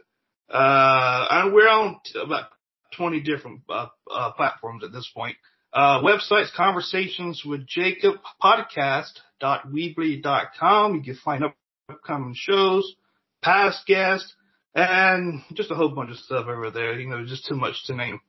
uh, 0.49 1.25
and 1.31 1.53
we're 1.53 1.67
on 1.67 1.99
t- 2.05 2.19
about 2.23 2.49
20 2.95 3.21
different, 3.21 3.61
uh, 3.69 3.87
uh, 4.11 4.31
platforms 4.33 4.83
at 4.83 4.91
this 4.91 5.09
point. 5.13 5.35
Uh, 5.73 6.01
websites, 6.01 6.53
conversations 6.55 7.43
with 7.43 7.65
Jacob 7.67 8.15
podcast.weebly.com. 8.41 10.95
You 10.95 11.01
can 11.01 11.15
find 11.15 11.43
upcoming 11.89 12.35
shows, 12.37 12.95
past 13.41 13.85
guests, 13.85 14.33
and 14.73 15.41
just 15.53 15.71
a 15.71 15.75
whole 15.75 15.89
bunch 15.89 16.11
of 16.11 16.17
stuff 16.17 16.47
over 16.47 16.71
there. 16.71 16.97
You 16.99 17.09
know, 17.09 17.25
just 17.25 17.45
too 17.47 17.55
much 17.55 17.85
to 17.87 17.95
name. 17.95 18.21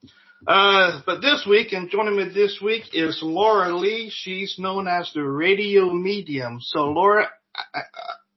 Uh, 0.45 1.01
but 1.05 1.21
this 1.21 1.45
week, 1.49 1.73
and 1.73 1.89
joining 1.89 2.15
me 2.15 2.29
this 2.29 2.59
week 2.61 2.83
is 2.93 3.19
Laura 3.23 3.75
Lee. 3.75 4.11
She's 4.13 4.55
known 4.59 4.87
as 4.87 5.09
the 5.13 5.23
radio 5.23 5.91
medium. 5.91 6.59
So 6.61 6.91
Laura, 6.91 7.27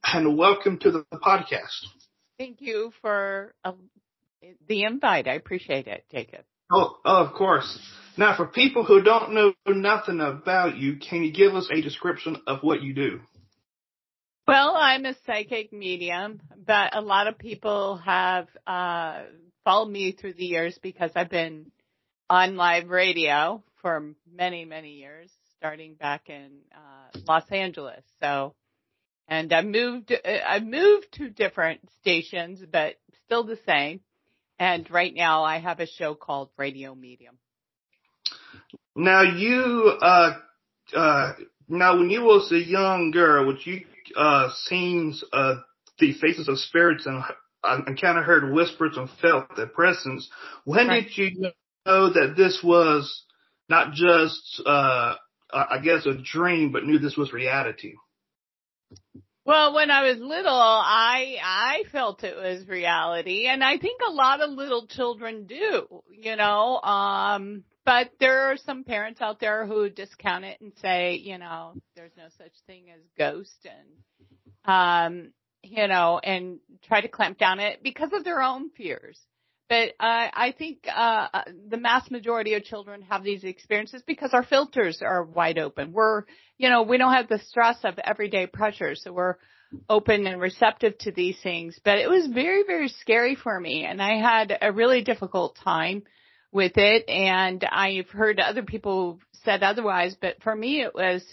and 0.04 0.38
welcome 0.38 0.78
to 0.78 0.90
the 0.90 1.04
podcast. 1.12 1.84
Thank 2.38 2.62
you 2.62 2.92
for 3.02 3.54
uh, 3.64 3.72
the 4.66 4.84
invite. 4.84 5.28
I 5.28 5.34
appreciate 5.34 5.88
it, 5.88 6.04
Jacob. 6.10 6.44
Oh, 6.72 6.96
oh, 7.04 7.24
of 7.26 7.34
course. 7.34 7.78
Now, 8.16 8.34
for 8.34 8.46
people 8.46 8.84
who 8.84 9.02
don't 9.02 9.34
know 9.34 9.52
nothing 9.66 10.20
about 10.20 10.78
you, 10.78 10.96
can 10.96 11.22
you 11.22 11.32
give 11.32 11.54
us 11.54 11.68
a 11.70 11.82
description 11.82 12.36
of 12.46 12.60
what 12.62 12.80
you 12.80 12.94
do? 12.94 13.20
Well, 14.48 14.74
I'm 14.74 15.04
a 15.04 15.14
psychic 15.26 15.70
medium, 15.70 16.40
but 16.66 16.96
a 16.96 17.02
lot 17.02 17.26
of 17.28 17.38
people 17.38 17.98
have 17.98 18.48
uh, 18.66 19.22
followed 19.64 19.90
me 19.90 20.12
through 20.12 20.32
the 20.34 20.46
years 20.46 20.78
because 20.82 21.10
I've 21.14 21.30
been 21.30 21.70
on 22.30 22.54
live 22.56 22.88
radio 22.88 23.60
for 23.82 24.14
many, 24.32 24.64
many 24.64 24.92
years, 24.92 25.28
starting 25.58 25.94
back 25.94 26.30
in 26.30 26.60
uh, 26.72 27.18
Los 27.26 27.50
Angeles. 27.50 28.04
So, 28.20 28.54
and 29.26 29.52
I 29.52 29.62
moved, 29.62 30.14
I 30.24 30.60
moved 30.60 31.08
to 31.14 31.28
different 31.28 31.80
stations, 32.00 32.62
but 32.70 32.94
still 33.26 33.42
the 33.44 33.58
same. 33.66 34.00
And 34.60 34.88
right 34.90 35.12
now 35.12 35.42
I 35.42 35.58
have 35.58 35.80
a 35.80 35.86
show 35.86 36.14
called 36.14 36.50
Radio 36.56 36.94
Medium. 36.94 37.36
Now 38.94 39.22
you, 39.22 39.92
uh, 40.00 40.34
uh, 40.94 41.32
now 41.68 41.98
when 41.98 42.10
you 42.10 42.22
was 42.22 42.52
a 42.52 42.58
young 42.58 43.10
girl, 43.10 43.46
would 43.46 43.66
you, 43.66 43.80
uh, 44.16 44.50
seen, 44.66 45.14
uh, 45.32 45.56
the 45.98 46.12
faces 46.14 46.48
of 46.48 46.58
spirits 46.58 47.06
and, 47.06 47.24
uh, 47.64 47.80
and 47.86 48.00
kind 48.00 48.18
of 48.18 48.24
heard 48.24 48.52
whispers 48.52 48.96
and 48.96 49.08
felt 49.20 49.56
their 49.56 49.66
presence. 49.66 50.28
When 50.64 50.88
right. 50.88 51.04
did 51.04 51.16
you 51.16 51.50
know 51.86 52.12
that 52.12 52.34
this 52.36 52.60
was 52.62 53.24
not 53.68 53.92
just, 53.92 54.62
uh, 54.66 55.14
I 55.52 55.78
guess 55.82 56.06
a 56.06 56.14
dream, 56.14 56.72
but 56.72 56.84
knew 56.84 56.98
this 56.98 57.16
was 57.16 57.32
reality? 57.32 57.94
Well, 59.44 59.74
when 59.74 59.90
I 59.90 60.08
was 60.08 60.18
little, 60.18 60.52
I 60.52 61.36
I 61.42 61.82
felt 61.90 62.22
it 62.22 62.36
was 62.36 62.68
reality, 62.68 63.46
and 63.48 63.64
I 63.64 63.78
think 63.78 64.00
a 64.06 64.12
lot 64.12 64.40
of 64.42 64.50
little 64.50 64.86
children 64.86 65.46
do, 65.46 66.02
you 66.12 66.36
know. 66.36 66.80
Um, 66.80 67.64
but 67.84 68.10
there 68.20 68.52
are 68.52 68.56
some 68.58 68.84
parents 68.84 69.20
out 69.20 69.40
there 69.40 69.66
who 69.66 69.88
discount 69.88 70.44
it 70.44 70.60
and 70.60 70.72
say, 70.80 71.14
you 71.14 71.38
know, 71.38 71.72
there's 71.96 72.12
no 72.16 72.26
such 72.36 72.52
thing 72.66 72.90
as 72.94 73.00
ghost, 73.16 73.66
and 73.66 74.72
um, 74.72 75.32
you 75.62 75.88
know, 75.88 76.20
and 76.22 76.60
try 76.86 77.00
to 77.00 77.08
clamp 77.08 77.38
down 77.38 77.60
it 77.60 77.82
because 77.82 78.12
of 78.12 78.24
their 78.24 78.42
own 78.42 78.70
fears. 78.70 79.18
But 79.70 79.90
uh, 80.00 80.26
I 80.34 80.52
think 80.58 80.78
uh, 80.88 81.28
uh, 81.32 81.42
the 81.68 81.76
mass 81.76 82.10
majority 82.10 82.54
of 82.54 82.64
children 82.64 83.02
have 83.02 83.22
these 83.22 83.44
experiences 83.44 84.02
because 84.04 84.34
our 84.34 84.42
filters 84.42 85.00
are 85.00 85.22
wide 85.22 85.58
open. 85.58 85.92
We're, 85.92 86.24
you 86.58 86.68
know, 86.68 86.82
we 86.82 86.98
don't 86.98 87.12
have 87.12 87.28
the 87.28 87.38
stress 87.38 87.76
of 87.84 87.94
everyday 88.02 88.48
pressure, 88.48 88.96
so 88.96 89.12
we're 89.12 89.36
open 89.88 90.26
and 90.26 90.40
receptive 90.40 90.98
to 90.98 91.12
these 91.12 91.36
things. 91.40 91.78
But 91.84 91.98
it 91.98 92.10
was 92.10 92.26
very, 92.26 92.64
very 92.66 92.88
scary 92.88 93.36
for 93.36 93.60
me, 93.60 93.84
and 93.84 94.02
I 94.02 94.18
had 94.18 94.58
a 94.60 94.72
really 94.72 95.04
difficult 95.04 95.56
time 95.62 96.02
with 96.50 96.72
it. 96.74 97.08
And 97.08 97.64
I've 97.64 98.10
heard 98.10 98.40
other 98.40 98.64
people 98.64 99.20
said 99.44 99.62
otherwise, 99.62 100.16
but 100.20 100.42
for 100.42 100.54
me, 100.54 100.82
it 100.82 100.96
was 100.96 101.24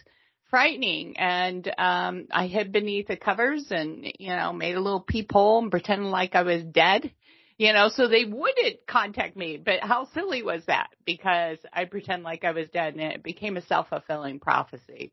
frightening. 0.51 1.17
And 1.17 1.67
um, 1.79 2.27
I 2.31 2.45
hid 2.45 2.71
beneath 2.71 3.07
the 3.07 3.17
covers 3.17 3.65
and, 3.71 4.05
you 4.19 4.29
know, 4.29 4.53
made 4.53 4.75
a 4.75 4.79
little 4.79 5.01
peephole 5.01 5.63
and 5.63 5.71
pretended 5.71 6.05
like 6.05 6.35
I 6.35 6.43
was 6.43 6.61
dead 6.61 7.11
you 7.57 7.73
know, 7.73 7.89
so 7.89 8.07
they 8.07 8.25
wouldn't 8.25 8.85
contact 8.87 9.35
me. 9.35 9.57
But 9.57 9.81
how 9.81 10.07
silly 10.13 10.43
was 10.43 10.63
that? 10.67 10.89
Because 11.05 11.57
I 11.73 11.85
pretend 11.85 12.23
like 12.23 12.43
I 12.43 12.51
was 12.51 12.69
dead 12.69 12.93
and 12.93 13.13
it 13.13 13.23
became 13.23 13.57
a 13.57 13.61
self 13.61 13.89
fulfilling 13.89 14.39
prophecy. 14.39 15.11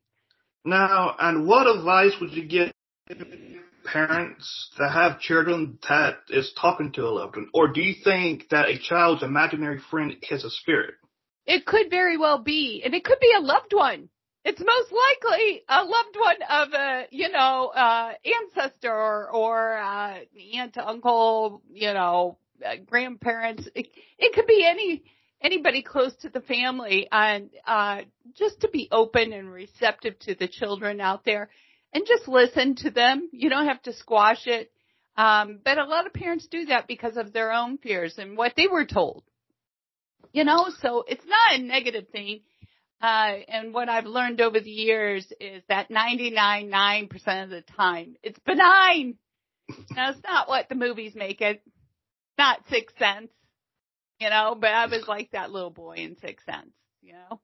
Now, 0.65 1.15
and 1.19 1.47
what 1.47 1.67
advice 1.67 2.13
would 2.21 2.33
you 2.33 2.47
give 2.47 2.73
parents 3.85 4.71
that 4.79 4.91
have 4.91 5.21
children 5.21 5.79
that 5.89 6.17
is 6.31 6.53
talking 6.59 6.93
to 6.93 7.03
a 7.03 7.11
loved 7.11 7.37
one? 7.37 7.49
Or 7.53 7.69
do 7.69 7.83
you 7.83 7.95
think 8.03 8.49
that 8.51 8.69
a 8.69 8.79
child's 8.79 9.23
imaginary 9.23 9.81
friend 9.91 10.15
is 10.31 10.45
a 10.45 10.51
spirit? 10.51 10.95
It 11.47 11.67
could 11.67 11.91
very 11.91 12.17
well 12.17 12.39
be, 12.39 12.83
and 12.85 12.95
it 12.95 13.05
could 13.05 13.21
be 13.21 13.33
a 13.37 13.43
loved 13.43 13.75
one. 13.75 14.09
It's 14.45 14.61
most 14.61 14.93
likely 14.93 15.63
a 15.69 15.85
loved 15.85 16.17
one 16.19 16.37
of 16.51 16.69
a, 16.75 17.07
you 17.11 17.31
know, 17.31 17.73
uh, 17.75 18.13
ancestor 18.43 18.93
or, 18.93 19.31
or, 19.31 19.77
uh, 19.79 20.19
aunt, 20.55 20.77
uncle, 20.77 21.63
you 21.73 21.95
know, 21.95 22.37
uh, 22.65 22.75
grandparents. 22.85 23.67
It, 23.75 23.89
it 24.19 24.35
could 24.35 24.47
be 24.47 24.67
any, 24.69 25.03
anybody 25.41 25.83
close 25.83 26.15
to 26.17 26.29
the 26.29 26.43
family 26.43 27.09
and, 27.11 27.49
uh, 27.67 28.03
just 28.35 28.61
to 28.61 28.69
be 28.69 28.89
open 28.93 29.33
and 29.33 29.51
receptive 29.51 30.19
to 30.21 30.35
the 30.35 30.47
children 30.47 31.01
out 31.01 31.25
there 31.25 31.49
and 31.95 32.05
just 32.07 32.29
listen 32.29 32.75
to 32.77 32.91
them. 32.91 33.31
You 33.33 33.49
don't 33.49 33.69
have 33.69 33.83
to 33.85 33.95
squash 33.95 34.47
it. 34.47 34.71
Um, 35.17 35.61
but 35.65 35.79
a 35.79 35.85
lot 35.85 36.07
of 36.07 36.13
parents 36.13 36.49
do 36.51 36.67
that 36.67 36.87
because 36.87 37.17
of 37.17 37.33
their 37.33 37.53
own 37.53 37.79
fears 37.79 38.17
and 38.19 38.37
what 38.37 38.53
they 38.57 38.67
were 38.67 38.85
told. 38.85 39.23
You 40.33 40.45
know, 40.45 40.67
so 40.83 41.05
it's 41.07 41.25
not 41.25 41.59
a 41.59 41.63
negative 41.63 42.09
thing 42.09 42.41
uh, 43.01 43.37
and 43.49 43.75
what 43.75 43.89
I've 43.89 44.07
learned 44.07 44.41
over 44.41 44.61
the 44.61 44.71
years 44.71 45.31
is 45.41 45.63
that 45.69 45.91
99.9% 45.91 47.45
of 47.45 47.51
the 47.51 47.63
time 47.77 48.17
it's 48.23 48.39
benign. 48.41 49.17
now 49.91 50.11
it's 50.11 50.23
not 50.23 50.49
what 50.49 50.69
the 50.69 50.75
movies 50.75 51.15
make 51.15 51.41
it. 51.41 51.63
Not 52.37 52.61
Sixth 52.69 52.99
Sense, 52.99 53.31
you 54.21 54.29
know, 54.31 54.57
but 54.59 54.71
I 54.71 54.87
was 54.87 55.07
like 55.07 55.31
that 55.33 55.51
little 55.51 55.71
boy 55.71 55.97
in 55.97 56.17
Sixth 56.19 56.45
Sense, 56.47 56.73
you 57.03 57.13
know. 57.15 57.41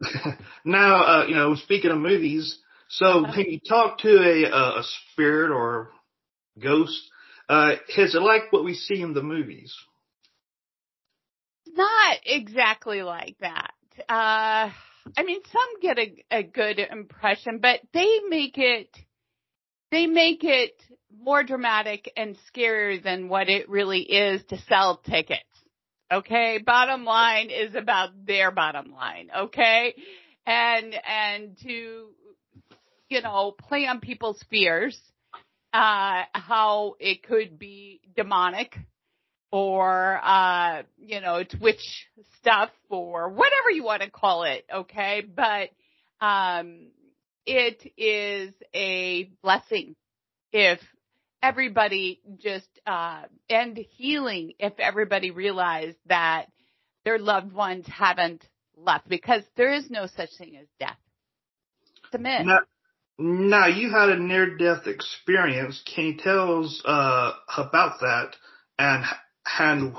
now, 0.64 1.04
uh, 1.04 1.26
you 1.26 1.34
know, 1.34 1.54
speaking 1.54 1.90
of 1.90 1.98
movies, 1.98 2.58
so 2.88 3.24
uh-huh. 3.24 3.32
when 3.36 3.50
you 3.50 3.60
talk 3.60 3.98
to 3.98 4.08
a, 4.08 4.78
a 4.78 4.82
spirit 5.12 5.50
or 5.50 5.90
ghost, 6.58 7.10
Uh, 7.48 7.76
is 7.96 8.14
it 8.14 8.22
like 8.22 8.50
what 8.50 8.64
we 8.64 8.74
see 8.74 9.02
in 9.02 9.12
the 9.12 9.22
movies? 9.22 9.74
Not 11.66 12.18
exactly 12.24 13.02
like 13.02 13.36
that. 13.40 13.72
Uh, 14.08 14.70
I 15.16 15.22
mean, 15.24 15.40
some 15.52 15.80
get 15.80 15.98
a, 15.98 16.24
a 16.30 16.42
good 16.42 16.78
impression, 16.78 17.58
but 17.60 17.80
they 17.92 18.20
make 18.28 18.56
it, 18.56 18.88
they 19.90 20.06
make 20.06 20.42
it 20.42 20.72
more 21.16 21.44
dramatic 21.44 22.10
and 22.16 22.36
scarier 22.52 23.02
than 23.02 23.28
what 23.28 23.48
it 23.48 23.68
really 23.68 24.00
is 24.00 24.42
to 24.48 24.58
sell 24.68 24.96
tickets. 24.98 25.42
Okay. 26.12 26.58
Bottom 26.64 27.04
line 27.04 27.50
is 27.50 27.74
about 27.74 28.10
their 28.26 28.50
bottom 28.50 28.92
line. 28.92 29.30
Okay. 29.36 29.94
And, 30.46 30.94
and 31.06 31.56
to, 31.62 32.08
you 33.08 33.22
know, 33.22 33.54
play 33.68 33.86
on 33.86 34.00
people's 34.00 34.42
fears, 34.50 34.98
uh, 35.72 36.22
how 36.32 36.94
it 37.00 37.22
could 37.22 37.58
be 37.58 38.00
demonic 38.16 38.76
or, 39.54 40.20
uh, 40.20 40.82
you 40.98 41.20
know, 41.20 41.44
Twitch 41.44 42.08
stuff 42.40 42.70
or 42.88 43.28
whatever 43.28 43.70
you 43.70 43.84
want 43.84 44.02
to 44.02 44.10
call 44.10 44.42
it. 44.42 44.66
Okay. 44.68 45.20
But, 45.20 45.70
um, 46.20 46.88
it 47.46 47.92
is 47.96 48.52
a 48.74 49.30
blessing 49.44 49.94
if 50.50 50.80
everybody 51.40 52.20
just, 52.38 52.66
uh, 52.84 53.22
and 53.48 53.76
healing 53.76 54.54
if 54.58 54.72
everybody 54.80 55.30
realized 55.30 55.98
that 56.06 56.46
their 57.04 57.20
loved 57.20 57.52
ones 57.52 57.86
haven't 57.86 58.44
left 58.76 59.08
because 59.08 59.44
there 59.56 59.72
is 59.72 59.88
no 59.88 60.08
such 60.16 60.30
thing 60.36 60.56
as 60.56 60.66
death. 60.80 60.98
It's 62.06 62.14
a 62.14 62.18
myth. 62.18 62.44
Now, 62.44 62.58
now 63.18 63.66
you 63.68 63.92
had 63.92 64.08
a 64.08 64.18
near 64.18 64.56
death 64.56 64.88
experience. 64.88 65.80
Can 65.94 66.06
you 66.06 66.16
tell 66.16 66.64
us, 66.64 66.82
uh, 66.84 67.34
about 67.56 68.00
that 68.00 68.34
and 68.80 69.04
and 69.58 69.94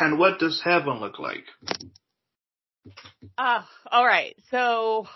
and 0.00 0.18
what 0.18 0.38
does 0.38 0.60
heaven 0.64 1.00
look 1.00 1.18
like? 1.18 1.44
Uh, 3.36 3.62
all 3.90 4.06
right. 4.06 4.36
So 4.50 5.06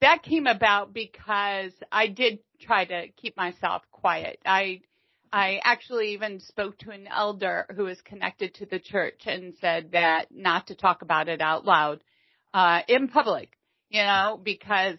that 0.00 0.22
came 0.22 0.46
about 0.46 0.92
because 0.92 1.72
I 1.90 2.08
did 2.08 2.40
try 2.60 2.84
to 2.84 3.08
keep 3.16 3.36
myself 3.36 3.82
quiet. 3.90 4.38
I 4.44 4.80
I 5.32 5.60
actually 5.64 6.12
even 6.12 6.40
spoke 6.40 6.78
to 6.78 6.90
an 6.90 7.08
elder 7.08 7.66
who 7.74 7.86
is 7.86 8.00
connected 8.02 8.54
to 8.54 8.66
the 8.66 8.78
church 8.78 9.22
and 9.26 9.54
said 9.60 9.92
that 9.92 10.26
not 10.30 10.68
to 10.68 10.74
talk 10.74 11.02
about 11.02 11.28
it 11.28 11.40
out 11.40 11.64
loud 11.64 12.02
uh 12.54 12.80
in 12.88 13.08
public, 13.08 13.50
you 13.90 14.02
know, 14.02 14.40
because 14.42 14.96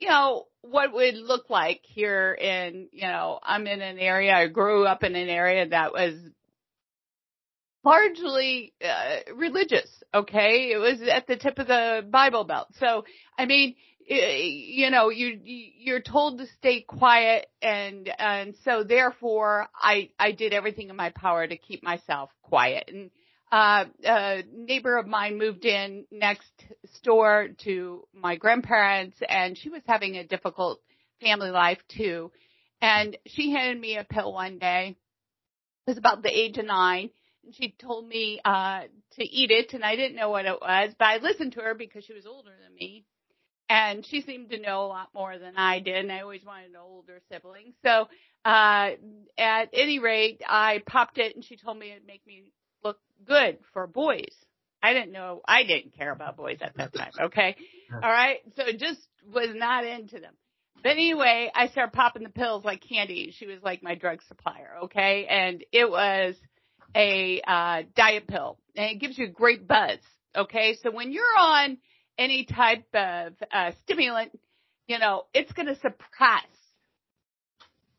you 0.00 0.08
know, 0.08 0.46
what 0.62 0.92
would 0.92 1.14
look 1.14 1.50
like 1.50 1.80
here 1.82 2.32
in, 2.32 2.88
you 2.92 3.06
know, 3.06 3.38
I'm 3.42 3.66
in 3.66 3.80
an 3.80 3.98
area, 3.98 4.34
I 4.34 4.48
grew 4.48 4.84
up 4.86 5.02
in 5.02 5.14
an 5.14 5.28
area 5.28 5.68
that 5.68 5.92
was 5.92 6.14
largely 7.84 8.72
uh, 8.84 9.32
religious. 9.34 9.88
Okay, 10.12 10.72
it 10.72 10.78
was 10.78 11.00
at 11.02 11.26
the 11.26 11.36
tip 11.36 11.58
of 11.58 11.66
the 11.66 12.04
Bible 12.08 12.44
Belt. 12.44 12.68
So, 12.78 13.04
I 13.38 13.46
mean, 13.46 13.74
you 14.06 14.90
know, 14.90 15.08
you 15.08 15.40
you're 15.42 16.00
told 16.00 16.38
to 16.38 16.46
stay 16.58 16.82
quiet, 16.82 17.46
and 17.62 18.10
and 18.18 18.54
so 18.64 18.84
therefore, 18.84 19.68
I 19.74 20.10
I 20.18 20.32
did 20.32 20.52
everything 20.52 20.90
in 20.90 20.96
my 20.96 21.10
power 21.10 21.46
to 21.46 21.56
keep 21.56 21.82
myself 21.82 22.30
quiet. 22.42 22.90
And 22.92 23.10
uh, 23.50 23.84
a 24.04 24.42
neighbor 24.52 24.96
of 24.96 25.06
mine 25.06 25.38
moved 25.38 25.64
in 25.64 26.06
next 26.10 26.50
door 27.02 27.48
to 27.64 28.06
my 28.12 28.36
grandparents, 28.36 29.16
and 29.26 29.56
she 29.56 29.70
was 29.70 29.82
having 29.86 30.16
a 30.16 30.26
difficult 30.26 30.80
family 31.20 31.50
life 31.50 31.78
too. 31.96 32.30
And 32.82 33.16
she 33.26 33.52
handed 33.52 33.80
me 33.80 33.96
a 33.96 34.04
pill 34.04 34.32
one 34.32 34.58
day. 34.58 34.96
It 35.86 35.90
was 35.90 35.98
about 35.98 36.22
the 36.22 36.36
age 36.36 36.58
of 36.58 36.66
nine 36.66 37.10
she 37.52 37.74
told 37.78 38.06
me 38.06 38.40
uh 38.44 38.82
to 39.12 39.24
eat 39.24 39.50
it 39.50 39.74
and 39.74 39.84
I 39.84 39.96
didn't 39.96 40.16
know 40.16 40.30
what 40.30 40.46
it 40.46 40.58
was, 40.60 40.94
but 40.98 41.04
I 41.06 41.16
listened 41.18 41.52
to 41.52 41.60
her 41.60 41.74
because 41.74 42.04
she 42.04 42.14
was 42.14 42.26
older 42.26 42.50
than 42.50 42.74
me. 42.74 43.04
And 43.68 44.04
she 44.04 44.20
seemed 44.20 44.50
to 44.50 44.60
know 44.60 44.84
a 44.84 44.88
lot 44.88 45.08
more 45.14 45.38
than 45.38 45.54
I 45.56 45.80
did, 45.80 45.96
and 45.96 46.12
I 46.12 46.20
always 46.20 46.44
wanted 46.44 46.70
an 46.70 46.76
older 46.76 47.20
sibling. 47.32 47.72
So, 47.82 48.08
uh, 48.44 48.90
at 49.38 49.70
any 49.72 50.00
rate, 50.00 50.42
I 50.46 50.82
popped 50.86 51.16
it, 51.16 51.34
and 51.34 51.42
she 51.42 51.56
told 51.56 51.78
me 51.78 51.90
it'd 51.90 52.06
make 52.06 52.26
me 52.26 52.52
look 52.84 52.98
good 53.26 53.56
for 53.72 53.86
boys. 53.86 54.34
I 54.82 54.92
didn't 54.92 55.12
know, 55.12 55.40
I 55.48 55.62
didn't 55.62 55.96
care 55.96 56.12
about 56.12 56.36
boys 56.36 56.58
at 56.60 56.76
that 56.76 56.92
time, 56.92 57.12
okay? 57.18 57.56
All 57.90 58.00
right? 58.00 58.40
So 58.54 58.64
just 58.76 59.00
was 59.32 59.48
not 59.54 59.86
into 59.86 60.20
them. 60.20 60.34
But 60.82 60.90
anyway, 60.90 61.50
I 61.54 61.68
started 61.68 61.94
popping 61.94 62.22
the 62.22 62.28
pills 62.28 62.66
like 62.66 62.82
candy. 62.86 63.32
She 63.34 63.46
was 63.46 63.62
like 63.62 63.82
my 63.82 63.94
drug 63.94 64.20
supplier, 64.28 64.76
okay? 64.84 65.26
And 65.26 65.64
it 65.72 65.90
was, 65.90 66.34
a 66.94 67.40
uh, 67.46 67.82
diet 67.96 68.26
pill, 68.26 68.58
and 68.76 68.90
it 68.90 69.00
gives 69.00 69.18
you 69.18 69.26
a 69.26 69.30
great 69.30 69.66
buzz. 69.66 69.98
Okay, 70.36 70.76
so 70.82 70.90
when 70.90 71.12
you're 71.12 71.24
on 71.38 71.78
any 72.18 72.44
type 72.44 72.86
of 72.94 73.32
uh, 73.52 73.72
stimulant, 73.82 74.38
you 74.86 74.98
know 74.98 75.24
it's 75.32 75.52
going 75.52 75.66
to 75.66 75.76
suppress, 75.76 76.46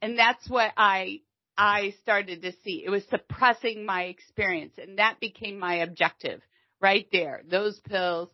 and 0.01 0.18
that's 0.18 0.50
what 0.50 0.71
I 0.77 1.21
I 1.57 1.94
started 2.01 2.42
to 2.42 2.51
see. 2.63 2.83
It 2.86 2.89
was 2.89 3.03
suppressing 3.09 3.86
my 3.86 4.03
experience, 4.03 4.74
and 4.77 5.00
that 5.00 5.19
became 5.19 5.57
my 5.57 5.75
objective 5.75 6.42
right 6.81 7.07
there. 7.12 7.42
Those 7.50 7.80
pills 7.80 8.30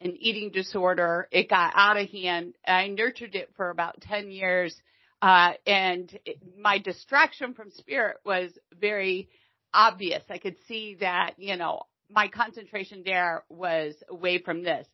and 0.00 0.14
eating 0.18 0.50
disorder, 0.50 1.28
it 1.30 1.48
got 1.48 1.72
out 1.74 1.96
of 1.96 2.08
hand. 2.10 2.54
I 2.66 2.88
nurtured 2.88 3.34
it 3.34 3.50
for 3.56 3.70
about 3.70 4.00
10 4.02 4.30
years. 4.30 4.76
Uh, 5.22 5.52
and 5.66 6.18
it, 6.26 6.38
my 6.58 6.78
distraction 6.78 7.54
from 7.54 7.70
spirit 7.70 8.18
was 8.24 8.50
very 8.78 9.28
obvious. 9.76 10.22
I 10.30 10.38
could 10.38 10.56
see 10.66 10.96
that, 11.00 11.34
you 11.36 11.56
know, 11.56 11.82
my 12.10 12.28
concentration 12.28 13.02
there 13.04 13.44
was 13.48 13.94
away 14.08 14.38
from 14.38 14.62
this. 14.62 14.86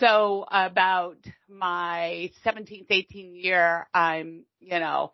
So 0.00 0.44
about 0.50 1.18
my 1.48 2.30
17th, 2.44 2.88
18th 2.90 3.44
year, 3.44 3.86
I'm, 3.94 4.44
you 4.58 4.80
know, 4.80 5.12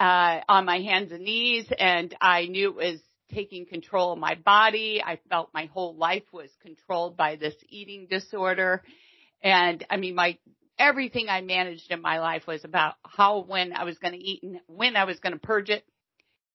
uh, 0.00 0.40
on 0.48 0.64
my 0.64 0.78
hands 0.78 1.12
and 1.12 1.22
knees 1.22 1.66
and 1.78 2.14
I 2.20 2.46
knew 2.46 2.70
it 2.70 2.76
was 2.76 3.00
taking 3.32 3.66
control 3.66 4.12
of 4.12 4.18
my 4.18 4.34
body. 4.34 5.02
I 5.04 5.20
felt 5.28 5.50
my 5.52 5.66
whole 5.66 5.94
life 5.94 6.24
was 6.32 6.50
controlled 6.62 7.16
by 7.16 7.36
this 7.36 7.54
eating 7.68 8.06
disorder. 8.10 8.82
And 9.42 9.84
I 9.90 9.96
mean, 9.96 10.14
my, 10.14 10.38
everything 10.78 11.28
I 11.28 11.40
managed 11.42 11.90
in 11.90 12.00
my 12.00 12.20
life 12.20 12.46
was 12.46 12.64
about 12.64 12.94
how, 13.04 13.44
when 13.46 13.72
I 13.72 13.84
was 13.84 13.98
going 13.98 14.14
to 14.14 14.20
eat 14.20 14.42
and 14.42 14.60
when 14.66 14.96
I 14.96 15.04
was 15.04 15.18
going 15.20 15.34
to 15.34 15.38
purge 15.38 15.70
it 15.70 15.84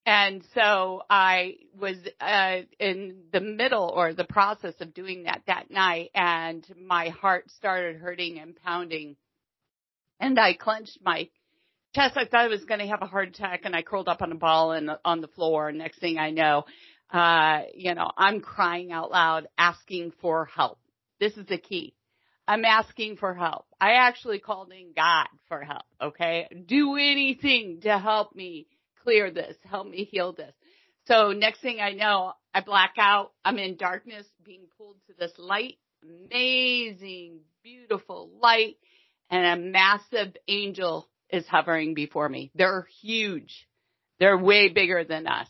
and 0.06 0.44
so 0.56 1.03
I 1.09 1.57
was 1.80 1.95
uh, 2.19 2.62
in 2.80 3.24
the 3.31 3.39
middle 3.39 3.91
or 3.96 4.13
the 4.13 4.24
process 4.24 4.74
of 4.79 4.93
doing 4.93 5.24
that 5.24 5.43
that 5.48 5.70
night, 5.70 6.10
and 6.15 6.65
my 6.88 7.10
heart 7.10 7.51
started 7.51 7.98
hurting 7.98 8.39
and 8.39 8.55
pounding. 8.55 9.15
And 10.20 10.39
I 10.39 10.53
clenched 10.53 11.00
my 11.03 11.29
chest. 11.93 12.17
I 12.17 12.25
thought 12.25 12.46
I 12.46 12.48
was 12.48 12.65
going 12.65 12.79
to 12.79 12.88
have 12.88 13.01
a 13.01 13.08
heart 13.08 13.29
attack, 13.29 13.62
and 13.65 13.75
I 13.75 13.84
curled 13.84 14.08
up 14.08 14.22
on 14.22 14.31
a 14.31 14.36
ball 14.36 14.72
and 14.72 14.89
on 15.05 15.22
the 15.22 15.27
floor. 15.27 15.70
And 15.70 15.77
next 15.77 16.00
thing 16.00 16.17
I 16.17 16.31
know, 16.31 16.65
uh, 17.12 17.62
you 17.75 17.93
know, 17.93 18.10
I'm 18.17 18.41
crying 18.41 18.91
out 18.91 19.12
loud, 19.12 19.48
asking 19.58 20.13
for 20.20 20.46
help. 20.46 20.79
This 21.20 21.38
is 21.38 21.46
the 21.46 21.60
key. 21.60 21.93
I'm 22.48 22.65
asking 22.65 23.17
for 23.17 23.36
help. 23.36 23.65
I 23.79 23.93
actually 23.93 24.39
called 24.39 24.72
in 24.72 24.93
God 24.96 25.27
for 25.48 25.62
help. 25.62 25.86
Okay, 26.01 26.48
do 26.65 26.96
anything 26.96 27.81
to 27.81 28.00
help 28.00 28.36
me 28.36 28.65
clear 29.03 29.31
this, 29.31 29.55
help 29.70 29.88
me 29.88 30.03
heal 30.03 30.34
this. 30.34 30.53
So 31.05 31.31
next 31.31 31.62
thing 31.62 31.79
I 31.79 31.91
know, 31.91 32.34
I 32.53 32.62
black 32.62 32.93
out. 32.98 33.31
I'm 33.43 33.58
in 33.58 33.75
darkness 33.75 34.25
being 34.43 34.67
pulled 34.77 34.98
to 35.08 35.13
this 35.17 35.31
light, 35.38 35.77
amazing, 36.03 37.39
beautiful 37.63 38.29
light 38.41 38.77
and 39.31 39.46
a 39.46 39.63
massive 39.63 40.36
angel 40.48 41.08
is 41.29 41.48
hovering 41.48 41.93
before 41.93 42.27
me. 42.27 42.51
They're 42.53 42.86
huge. 43.01 43.67
They're 44.20 44.38
way 44.38 44.70
bigger 44.70 45.03
than 45.05 45.25
us. 45.25 45.48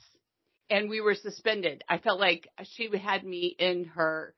And 0.70 0.90
we 0.90 1.02
were 1.02 1.16
suspended. 1.16 1.84
I 1.90 1.98
felt 1.98 2.20
like 2.20 2.48
she 2.64 2.90
had 2.96 3.26
me 3.26 3.56
in 3.60 3.86
her 3.96 4.34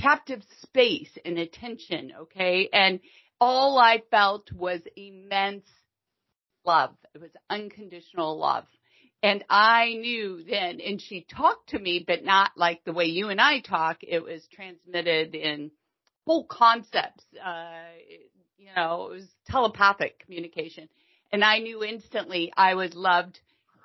captive 0.00 0.42
space 0.62 1.10
and 1.24 1.38
attention. 1.38 2.12
Okay. 2.20 2.68
And 2.72 3.00
all 3.40 3.78
I 3.78 4.02
felt 4.10 4.52
was 4.52 4.80
immense 4.94 5.66
love. 6.64 6.90
It 7.14 7.20
was 7.20 7.30
unconditional 7.48 8.38
love. 8.38 8.64
And 9.22 9.42
I 9.48 9.94
knew 9.94 10.44
then, 10.44 10.80
and 10.80 11.00
she 11.00 11.26
talked 11.34 11.70
to 11.70 11.78
me, 11.78 12.04
but 12.06 12.24
not 12.24 12.50
like 12.56 12.84
the 12.84 12.92
way 12.92 13.06
you 13.06 13.30
and 13.30 13.40
I 13.40 13.60
talk. 13.60 13.98
It 14.02 14.22
was 14.22 14.46
transmitted 14.52 15.34
in 15.34 15.70
whole 16.26 16.44
concepts. 16.44 17.24
Uh, 17.42 17.84
you 18.58 18.68
know, 18.76 19.06
it 19.06 19.10
was 19.12 19.28
telepathic 19.46 20.18
communication. 20.18 20.90
And 21.32 21.42
I 21.42 21.60
knew 21.60 21.82
instantly 21.82 22.52
I 22.54 22.74
was 22.74 22.94
loved. 22.94 23.40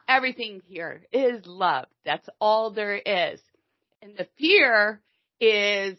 Everything 0.10 0.62
here 0.66 1.04
is 1.14 1.46
love. 1.46 1.86
That's 2.04 2.28
all 2.42 2.72
there 2.72 2.98
is. 2.98 3.40
And 4.02 4.18
the 4.18 4.28
fear 4.38 5.02
is 5.40 5.98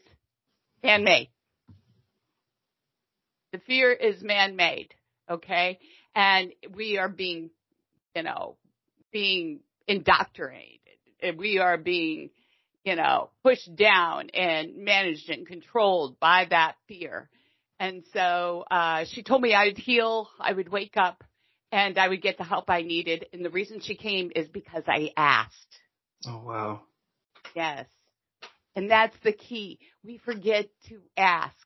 man-made. 0.82 1.28
The 3.52 3.60
fear 3.60 3.90
is 3.92 4.22
man-made. 4.22 4.92
Okay 5.30 5.78
and 6.14 6.52
we 6.74 6.98
are 6.98 7.08
being 7.08 7.50
you 8.14 8.22
know, 8.22 8.56
being 9.12 9.60
indoctrinated. 9.86 10.78
We 11.36 11.58
are 11.58 11.76
being, 11.76 12.30
you 12.84 12.96
know, 12.96 13.30
pushed 13.42 13.74
down 13.76 14.30
and 14.30 14.78
managed 14.84 15.28
and 15.28 15.46
controlled 15.46 16.18
by 16.18 16.46
that 16.50 16.74
fear. 16.88 17.28
And 17.78 18.04
so, 18.12 18.64
uh, 18.70 19.04
she 19.10 19.22
told 19.22 19.42
me 19.42 19.54
I'd 19.54 19.78
heal, 19.78 20.28
I 20.38 20.52
would 20.52 20.68
wake 20.70 20.96
up 20.96 21.24
and 21.72 21.98
I 21.98 22.08
would 22.08 22.22
get 22.22 22.36
the 22.36 22.44
help 22.44 22.68
I 22.68 22.82
needed. 22.82 23.26
And 23.32 23.44
the 23.44 23.50
reason 23.50 23.80
she 23.80 23.94
came 23.96 24.30
is 24.34 24.48
because 24.48 24.84
I 24.86 25.10
asked. 25.16 25.78
Oh, 26.26 26.42
wow. 26.44 26.80
Yes. 27.54 27.86
And 28.76 28.90
that's 28.90 29.16
the 29.24 29.32
key. 29.32 29.78
We 30.04 30.18
forget 30.18 30.66
to 30.88 31.00
ask. 31.16 31.56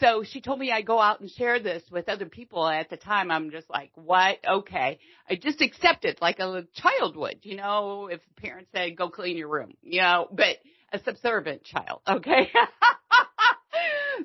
So 0.00 0.24
she 0.24 0.40
told 0.42 0.58
me 0.58 0.70
I 0.70 0.82
go 0.82 1.00
out 1.00 1.20
and 1.20 1.30
share 1.30 1.58
this 1.58 1.82
with 1.90 2.08
other 2.08 2.26
people. 2.26 2.66
At 2.66 2.90
the 2.90 2.98
time, 2.98 3.30
I'm 3.30 3.50
just 3.50 3.70
like, 3.70 3.90
what? 3.94 4.38
Okay. 4.46 4.98
I 5.28 5.36
just 5.36 5.62
accept 5.62 6.04
it 6.04 6.20
like 6.20 6.38
a 6.38 6.66
child 6.74 7.16
would, 7.16 7.38
you 7.42 7.56
know, 7.56 8.08
if 8.08 8.20
parents 8.36 8.70
say, 8.74 8.90
go 8.90 9.08
clean 9.08 9.36
your 9.38 9.48
room, 9.48 9.72
you 9.82 10.00
know, 10.02 10.28
but 10.30 10.58
a 10.92 10.98
subservient 11.00 11.64
child. 11.64 12.00
Okay. 12.08 12.50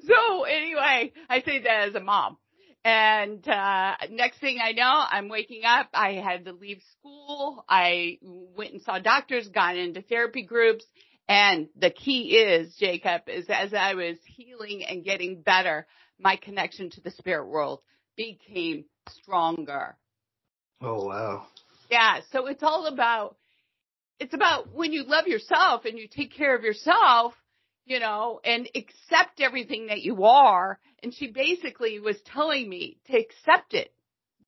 so 0.08 0.44
anyway, 0.44 1.12
I 1.30 1.42
say 1.42 1.60
that 1.60 1.90
as 1.90 1.96
a 1.96 2.00
mom. 2.00 2.38
And 2.84 3.48
uh 3.48 3.96
next 4.10 4.40
thing 4.40 4.58
I 4.64 4.72
know, 4.72 5.04
I'm 5.12 5.30
waking 5.30 5.64
up. 5.66 5.90
I 5.94 6.14
had 6.14 6.46
to 6.46 6.54
leave 6.54 6.82
school. 7.00 7.64
I 7.70 8.18
went 8.24 8.74
and 8.74 8.82
saw 8.82 8.98
doctors, 9.00 9.48
got 9.50 9.78
into 9.78 10.02
therapy 10.02 10.42
groups, 10.44 10.84
and 11.32 11.70
the 11.78 11.92
key 11.92 12.36
is, 12.36 12.76
Jacob, 12.78 13.22
is 13.28 13.46
as 13.48 13.74
I 13.74 13.94
was 13.94 14.18
healing 14.26 14.84
and 14.84 15.02
getting 15.02 15.42
better, 15.42 15.88
my 16.20 16.36
connection 16.36 16.90
to 16.90 17.02
the 17.02 17.12
spirit 17.12 17.48
world 17.48 17.80
became 18.18 18.84
stronger. 19.10 19.96
Oh 20.82 21.06
wow. 21.06 21.48
Yeah, 21.90 22.20
so 22.34 22.48
it's 22.48 22.64
all 22.64 22.86
about 22.88 23.38
it's 24.20 24.34
about 24.34 24.74
when 24.74 24.92
you 24.92 25.04
love 25.04 25.26
yourself 25.26 25.86
and 25.86 25.98
you 25.98 26.10
take 26.10 26.34
care 26.36 26.54
of 26.54 26.64
yourself, 26.64 27.34
you 27.86 28.02
know, 28.02 28.42
and 28.44 28.68
accept 28.76 29.40
everything 29.40 29.88
that 29.88 30.02
you 30.02 30.26
are. 30.26 30.80
And 31.02 31.14
she 31.14 31.32
basically 31.32 32.02
was 32.02 32.18
telling 32.26 32.68
me 32.68 32.98
to 33.08 33.18
accept 33.18 33.74
it. 33.74 33.94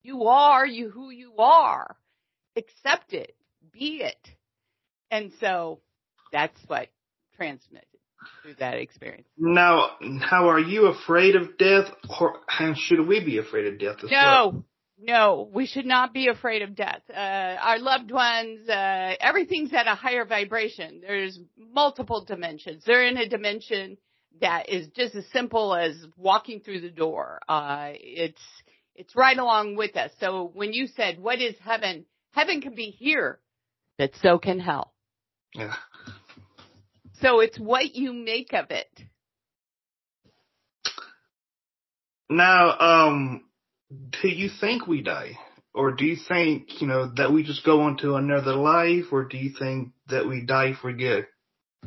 You 0.01 0.25
are 0.25 0.67
you 0.67 0.89
who 0.89 1.11
you 1.11 1.31
are. 1.37 1.95
Accept 2.57 3.13
it. 3.13 3.37
Be 3.71 4.01
it. 4.03 4.27
And 5.09 5.31
so 5.39 5.79
that's 6.33 6.59
what 6.67 6.89
transmitted 7.37 7.85
through 8.41 8.55
that 8.55 8.75
experience. 8.75 9.27
Now, 9.37 9.91
how 10.19 10.49
are 10.49 10.59
you 10.59 10.87
afraid 10.87 11.35
of 11.35 11.57
death, 11.57 11.89
or 12.19 12.39
and 12.59 12.77
should 12.77 13.07
we 13.07 13.23
be 13.23 13.37
afraid 13.37 13.67
of 13.67 13.79
death 13.79 14.03
as 14.03 14.11
no, 14.11 14.17
well? 14.17 14.65
No, 14.99 15.49
we 15.53 15.65
should 15.65 15.85
not 15.85 16.13
be 16.13 16.27
afraid 16.27 16.61
of 16.61 16.75
death. 16.75 17.01
Uh, 17.09 17.13
our 17.13 17.79
loved 17.79 18.11
ones, 18.11 18.69
uh, 18.69 19.15
everything's 19.19 19.73
at 19.73 19.87
a 19.87 19.95
higher 19.95 20.25
vibration. 20.25 21.01
There's 21.01 21.39
multiple 21.57 22.23
dimensions. 22.23 22.83
They're 22.85 23.07
in 23.07 23.17
a 23.17 23.27
dimension 23.27 23.97
that 24.39 24.69
is 24.69 24.87
just 24.95 25.15
as 25.15 25.25
simple 25.31 25.75
as 25.75 26.05
walking 26.17 26.61
through 26.61 26.81
the 26.81 26.89
door. 26.89 27.39
Uh, 27.49 27.91
it's, 27.95 28.41
it's 28.95 29.15
right 29.15 29.37
along 29.37 29.75
with 29.75 29.97
us. 29.97 30.11
So 30.19 30.49
when 30.53 30.73
you 30.73 30.87
said, 30.87 31.19
what 31.19 31.41
is 31.41 31.55
heaven? 31.61 32.05
Heaven 32.31 32.61
can 32.61 32.73
be 32.73 32.89
here, 32.89 33.39
but 33.97 34.11
so 34.21 34.37
can 34.37 34.59
hell. 34.59 34.93
Yeah. 35.53 35.75
So 37.24 37.39
it's 37.39 37.58
what 37.58 37.96
you 37.96 38.12
make 38.12 38.53
of 38.53 38.70
it. 38.70 38.89
Now, 42.30 42.77
um, 42.77 43.46
do 44.22 44.27
you 44.27 44.50
think 44.60 44.88
we 44.88 45.01
die? 45.01 45.38
Or 45.74 45.94
do 45.94 46.06
you 46.06 46.18
think, 46.27 46.82
you 46.82 46.88
know, 46.88 47.13
that 47.15 47.32
we 47.32 47.44
just 47.44 47.65
go 47.65 47.82
on 47.82 47.98
to 48.00 48.15
another 48.15 48.53
life? 48.56 49.06
Or 49.13 49.24
do 49.24 49.38
you 49.38 49.53
think 49.58 49.94
that 50.08 50.27
we 50.27 50.46
die 50.46 50.74
for 50.80 50.92
good? 50.92 51.25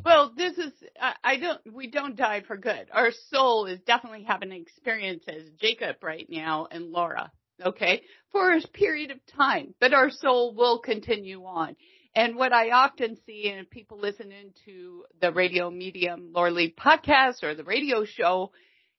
Well, 0.03 0.33
this 0.35 0.57
is, 0.57 0.73
I, 0.99 1.13
I 1.23 1.37
don't, 1.37 1.61
we 1.71 1.87
don't 1.87 2.15
die 2.15 2.41
for 2.41 2.57
good. 2.57 2.87
Our 2.91 3.11
soul 3.29 3.67
is 3.67 3.79
definitely 3.81 4.23
having 4.23 4.51
an 4.51 4.57
experience 4.57 5.23
as 5.27 5.43
Jacob 5.61 5.97
right 6.01 6.27
now 6.29 6.67
and 6.71 6.91
Laura, 6.91 7.31
okay, 7.63 8.01
for 8.31 8.51
a 8.51 8.61
period 8.73 9.11
of 9.11 9.19
time, 9.27 9.75
but 9.79 9.93
our 9.93 10.09
soul 10.09 10.55
will 10.55 10.79
continue 10.79 11.43
on. 11.43 11.75
And 12.17 12.35
what 12.35 12.51
I 12.51 12.71
often 12.71 13.15
see, 13.27 13.47
and 13.55 13.69
people 13.69 13.99
listen 13.99 14.31
into 14.31 15.03
the 15.21 15.31
radio 15.31 15.69
medium 15.69 16.31
Laura 16.33 16.49
Lee 16.49 16.73
podcast 16.75 17.43
or 17.43 17.53
the 17.53 17.63
radio 17.63 18.05
show, 18.05 18.51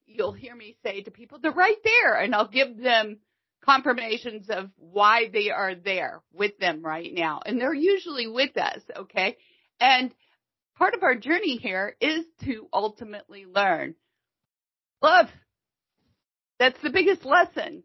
you'll 0.06 0.32
hear 0.32 0.54
me 0.54 0.76
say 0.84 1.02
to 1.02 1.10
people, 1.10 1.40
they're 1.42 1.50
right 1.50 1.82
there. 1.82 2.14
And 2.14 2.32
I'll 2.32 2.46
give 2.46 2.80
them 2.80 3.18
confirmations 3.64 4.48
of 4.50 4.70
why 4.76 5.30
they 5.32 5.50
are 5.50 5.75
there 5.75 6.22
with 6.32 6.58
them 6.58 6.80
right 6.80 7.12
now. 7.12 7.40
And 7.44 7.60
they're 7.60 7.75
usually 7.75 8.28
with 8.28 8.56
us. 8.56 8.82
Okay. 8.96 9.37
And 9.80 10.14
part 10.76 10.94
of 10.94 11.02
our 11.02 11.16
journey 11.16 11.56
here 11.56 11.96
is 12.00 12.25
to 12.44 12.68
ultimately 12.72 13.46
learn 13.46 13.96
love. 15.02 15.26
That's 16.60 16.80
the 16.84 16.90
biggest 16.90 17.25
lesson. 17.25 17.82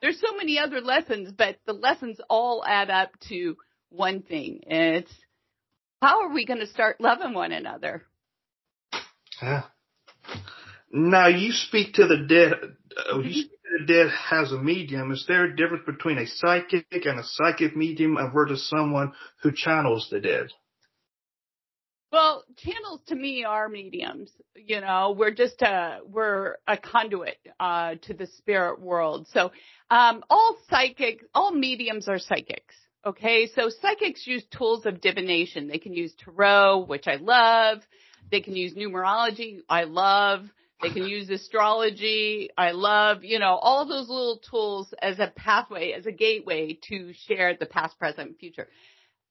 There's 0.00 0.18
so 0.18 0.34
many 0.38 0.58
other 0.58 0.80
lessons, 0.80 1.32
but 1.36 1.58
the 1.66 1.74
lessons 1.74 2.18
all 2.30 2.64
add 2.66 2.88
up 2.88 3.10
to 3.28 3.58
one 3.90 4.22
thing. 4.22 4.60
It's 4.66 5.12
how 6.00 6.22
are 6.22 6.32
we 6.32 6.46
going 6.46 6.60
to 6.60 6.66
start 6.66 7.00
loving 7.00 7.34
one 7.34 7.52
another? 7.52 8.04
Yeah. 9.42 9.62
Now 10.92 11.28
you 11.28 11.52
speak 11.52 11.94
to 11.94 12.06
the 12.06 12.26
dead. 12.28 12.52
Uh, 13.12 13.18
you 13.20 13.32
speak 13.32 13.50
to 13.50 13.78
the 13.78 13.86
dead 13.86 14.12
as 14.30 14.52
a 14.52 14.58
medium. 14.58 15.12
Is 15.12 15.24
there 15.28 15.44
a 15.44 15.56
difference 15.56 15.84
between 15.86 16.18
a 16.18 16.26
psychic 16.26 16.86
and 16.90 17.20
a 17.20 17.24
psychic 17.24 17.76
medium 17.76 18.16
and 18.16 18.32
versus 18.32 18.68
someone 18.68 19.12
who 19.42 19.52
channels 19.52 20.08
the 20.10 20.20
dead? 20.20 20.48
Well, 22.12 22.44
channels 22.56 23.02
to 23.06 23.14
me 23.14 23.44
are 23.44 23.68
mediums. 23.68 24.32
You 24.56 24.80
know, 24.80 25.14
we're 25.16 25.30
just 25.30 25.62
a 25.62 26.00
we're 26.04 26.56
a 26.66 26.76
conduit 26.76 27.38
uh, 27.60 27.96
to 28.02 28.14
the 28.14 28.26
spirit 28.26 28.80
world. 28.80 29.28
So 29.32 29.52
um, 29.90 30.24
all 30.28 30.56
psychic, 30.68 31.20
all 31.34 31.52
mediums 31.52 32.08
are 32.08 32.18
psychics. 32.18 32.74
Okay, 33.04 33.48
so 33.54 33.70
psychics 33.80 34.26
use 34.26 34.44
tools 34.56 34.84
of 34.84 35.00
divination. 35.00 35.68
They 35.68 35.78
can 35.78 35.94
use 35.94 36.14
tarot, 36.22 36.84
which 36.84 37.06
I 37.06 37.16
love. 37.16 37.78
They 38.30 38.40
can 38.40 38.54
use 38.54 38.74
numerology. 38.74 39.60
I 39.68 39.84
love. 39.84 40.42
They 40.82 40.90
can 40.90 41.04
use 41.04 41.30
astrology. 41.30 42.50
I 42.56 42.72
love, 42.72 43.24
you 43.24 43.38
know, 43.38 43.56
all 43.56 43.82
of 43.82 43.88
those 43.88 44.08
little 44.08 44.40
tools 44.50 44.92
as 45.00 45.18
a 45.18 45.32
pathway, 45.34 45.92
as 45.92 46.06
a 46.06 46.12
gateway 46.12 46.78
to 46.88 47.12
share 47.26 47.56
the 47.58 47.66
past, 47.66 47.98
present, 47.98 48.38
future. 48.38 48.68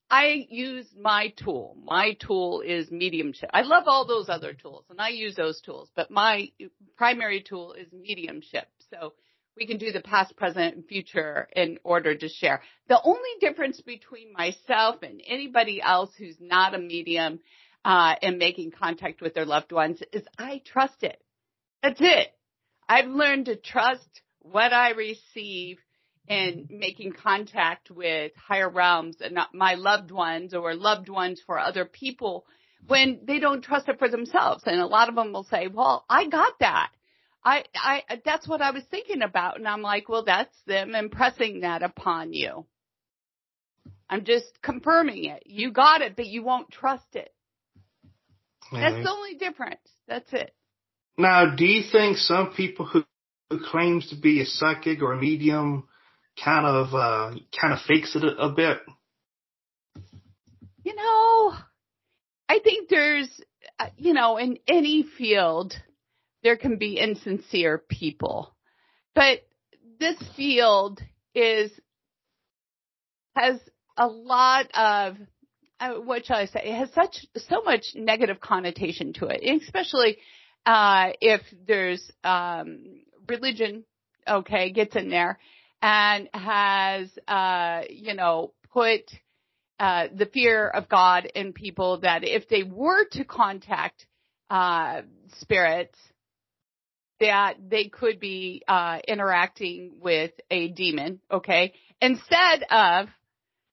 I 0.09 0.47
use 0.49 0.87
my 0.99 1.33
tool. 1.37 1.77
My 1.83 2.17
tool 2.19 2.61
is 2.61 2.89
mediumship. 2.89 3.51
I 3.53 3.61
love 3.61 3.83
all 3.85 4.07
those 4.07 4.29
other 4.29 4.53
tools 4.53 4.85
and 4.89 4.99
I 4.99 5.09
use 5.09 5.35
those 5.35 5.61
tools, 5.61 5.89
but 5.95 6.09
my 6.09 6.51
primary 6.97 7.41
tool 7.41 7.73
is 7.73 7.87
mediumship. 7.93 8.67
So 8.91 9.13
we 9.59 9.67
can 9.67 9.77
do 9.77 9.91
the 9.91 10.01
past, 10.01 10.35
present, 10.37 10.75
and 10.75 10.85
future 10.85 11.47
in 11.55 11.77
order 11.83 12.15
to 12.15 12.29
share. 12.29 12.61
The 12.87 12.99
only 13.03 13.29
difference 13.41 13.81
between 13.81 14.33
myself 14.33 15.03
and 15.03 15.21
anybody 15.27 15.81
else 15.81 16.11
who's 16.17 16.37
not 16.39 16.73
a 16.73 16.79
medium 16.79 17.39
uh, 17.83 18.15
and 18.21 18.37
making 18.37 18.71
contact 18.71 19.21
with 19.21 19.33
their 19.33 19.45
loved 19.45 19.71
ones 19.71 20.01
is 20.13 20.23
I 20.37 20.61
trust 20.65 21.03
it. 21.03 21.21
That's 21.83 21.99
it. 21.99 22.27
I've 22.87 23.09
learned 23.09 23.45
to 23.45 23.55
trust 23.55 24.21
what 24.39 24.73
I 24.73 24.91
receive 24.91 25.77
in 26.27 26.67
making 26.69 27.13
contact 27.13 27.89
with 27.91 28.31
higher 28.35 28.69
realms 28.69 29.17
and 29.19 29.33
not 29.33 29.53
my 29.53 29.73
loved 29.73 30.11
ones 30.11 30.53
or 30.53 30.73
loved 30.75 31.09
ones 31.09 31.41
for 31.45 31.59
other 31.59 31.85
people 31.85 32.45
when 32.87 33.21
they 33.25 33.39
don't 33.39 33.63
trust 33.63 33.89
it 33.89 33.99
for 33.99 34.09
themselves. 34.09 34.63
And 34.65 34.79
a 34.79 34.85
lot 34.85 35.09
of 35.09 35.15
them 35.15 35.33
will 35.33 35.43
say, 35.43 35.67
well, 35.67 36.05
I 36.09 36.27
got 36.27 36.53
that. 36.59 36.91
I, 37.43 37.63
I, 37.75 38.01
that's 38.25 38.47
what 38.47 38.61
I 38.61 38.71
was 38.71 38.83
thinking 38.91 39.21
about. 39.21 39.57
And 39.57 39.67
I'm 39.67 39.81
like, 39.81 40.09
well, 40.09 40.25
that's 40.25 40.55
them 40.67 40.93
impressing 40.95 41.61
that 41.61 41.83
upon 41.83 42.33
you. 42.33 42.65
I'm 44.09 44.25
just 44.25 44.61
confirming 44.61 45.25
it. 45.25 45.43
You 45.45 45.71
got 45.71 46.01
it, 46.01 46.15
but 46.15 46.25
you 46.25 46.43
won't 46.43 46.71
trust 46.71 47.15
it. 47.15 47.33
Mm-hmm. 48.71 48.81
That's 48.81 49.03
the 49.03 49.11
only 49.11 49.35
difference. 49.35 49.79
That's 50.07 50.31
it. 50.33 50.53
Now, 51.17 51.55
do 51.55 51.65
you 51.65 51.83
think 51.91 52.17
some 52.17 52.53
people 52.53 52.85
who, 52.85 53.03
who 53.49 53.59
claims 53.59 54.09
to 54.09 54.15
be 54.15 54.41
a 54.41 54.45
psychic 54.45 55.01
or 55.01 55.13
a 55.13 55.17
medium 55.19 55.87
kind 56.43 56.65
of, 56.65 56.93
uh, 56.93 57.37
kind 57.59 57.73
of 57.73 57.79
fakes 57.87 58.15
it 58.15 58.23
a, 58.23 58.35
a 58.37 58.49
bit? 58.49 58.79
You 60.83 60.95
know, 60.95 61.53
I 62.47 62.59
think 62.63 62.89
there's, 62.89 63.29
uh, 63.79 63.87
you 63.97 64.13
know, 64.13 64.37
in 64.37 64.57
any 64.67 65.03
field, 65.03 65.75
there 66.43 66.57
can 66.57 66.77
be 66.77 66.99
insincere 66.99 67.77
people. 67.77 68.55
But 69.15 69.39
this 69.99 70.17
field 70.35 71.01
is, 71.35 71.71
has 73.35 73.59
a 73.97 74.07
lot 74.07 74.67
of, 74.73 75.17
uh, 75.79 75.93
what 75.95 76.25
shall 76.25 76.37
I 76.37 76.45
say, 76.45 76.61
it 76.63 76.75
has 76.75 76.91
such, 76.93 77.25
so 77.49 77.61
much 77.63 77.85
negative 77.95 78.39
connotation 78.39 79.13
to 79.13 79.27
it, 79.27 79.41
especially, 79.63 80.17
uh, 80.65 81.09
if 81.21 81.41
there's, 81.67 82.11
um, 82.23 83.01
religion, 83.27 83.83
okay, 84.27 84.71
gets 84.71 84.95
in 84.95 85.09
there 85.09 85.39
and 85.81 86.29
has, 86.33 87.09
uh, 87.27 87.81
you 87.89 88.13
know, 88.13 88.53
put 88.71 89.01
uh, 89.79 90.07
the 90.13 90.25
fear 90.25 90.67
of 90.67 90.89
God 90.89 91.25
in 91.35 91.53
people 91.53 92.01
that 92.01 92.23
if 92.23 92.49
they 92.49 92.63
were 92.63 93.05
to 93.11 93.23
contact 93.23 94.05
uh, 94.49 95.01
spirits, 95.39 95.97
that 97.19 97.55
they 97.69 97.85
could 97.85 98.19
be 98.19 98.63
uh, 98.67 98.99
interacting 99.07 99.93
with 99.99 100.31
a 100.49 100.69
demon, 100.69 101.19
okay, 101.31 101.73
instead 102.01 102.63
of 102.69 103.07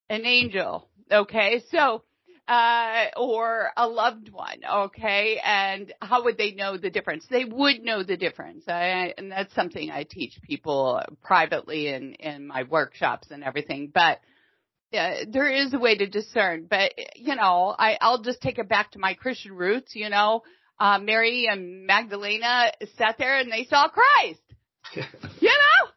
an 0.09 0.25
angel, 0.25 0.89
okay. 1.11 1.63
So 1.71 2.03
uh, 2.49 3.07
or 3.17 3.71
a 3.77 3.89
loved 3.89 4.31
one, 4.31 4.61
okay? 4.65 5.41
And 5.45 5.93
how 6.01 6.25
would 6.25 6.39
they 6.39 6.53
know 6.53 6.77
the 6.77 6.91
difference? 6.91 7.27
They 7.29 7.45
would 7.45 7.83
know 7.83 8.03
the 8.05 8.17
difference. 8.17 8.65
I, 8.69 9.15
and 9.19 9.33
that's 9.33 9.55
something 9.55 9.91
I 9.91 10.05
teach 10.05 10.41
people 10.43 11.03
privately 11.23 11.89
in, 11.89 12.15
in 12.15 12.47
my 12.47 12.63
workshops 12.63 13.29
and 13.31 13.43
everything. 13.43 13.91
But 13.93 14.21
uh, 14.93 15.25
there 15.29 15.51
is 15.51 15.75
a 15.75 15.79
way 15.79 15.97
to 15.97 16.07
discern. 16.07 16.67
But, 16.71 16.93
you 17.17 17.35
know, 17.35 17.75
I, 17.77 17.99
I'll 18.01 18.23
just 18.23 18.41
take 18.41 18.59
it 18.59 18.69
back 18.69 18.93
to 18.93 19.01
my 19.01 19.15
Christian 19.15 19.53
roots, 19.53 19.97
you 19.97 20.09
know. 20.09 20.43
Uh, 20.79 20.99
Mary 20.99 21.47
and 21.51 21.87
Magdalena 21.87 22.73
sat 22.99 23.17
there 23.19 23.39
and 23.39 23.51
they 23.51 23.65
saw 23.65 23.89
Christ. 23.89 24.41
you 24.95 25.49
know? 25.49 25.91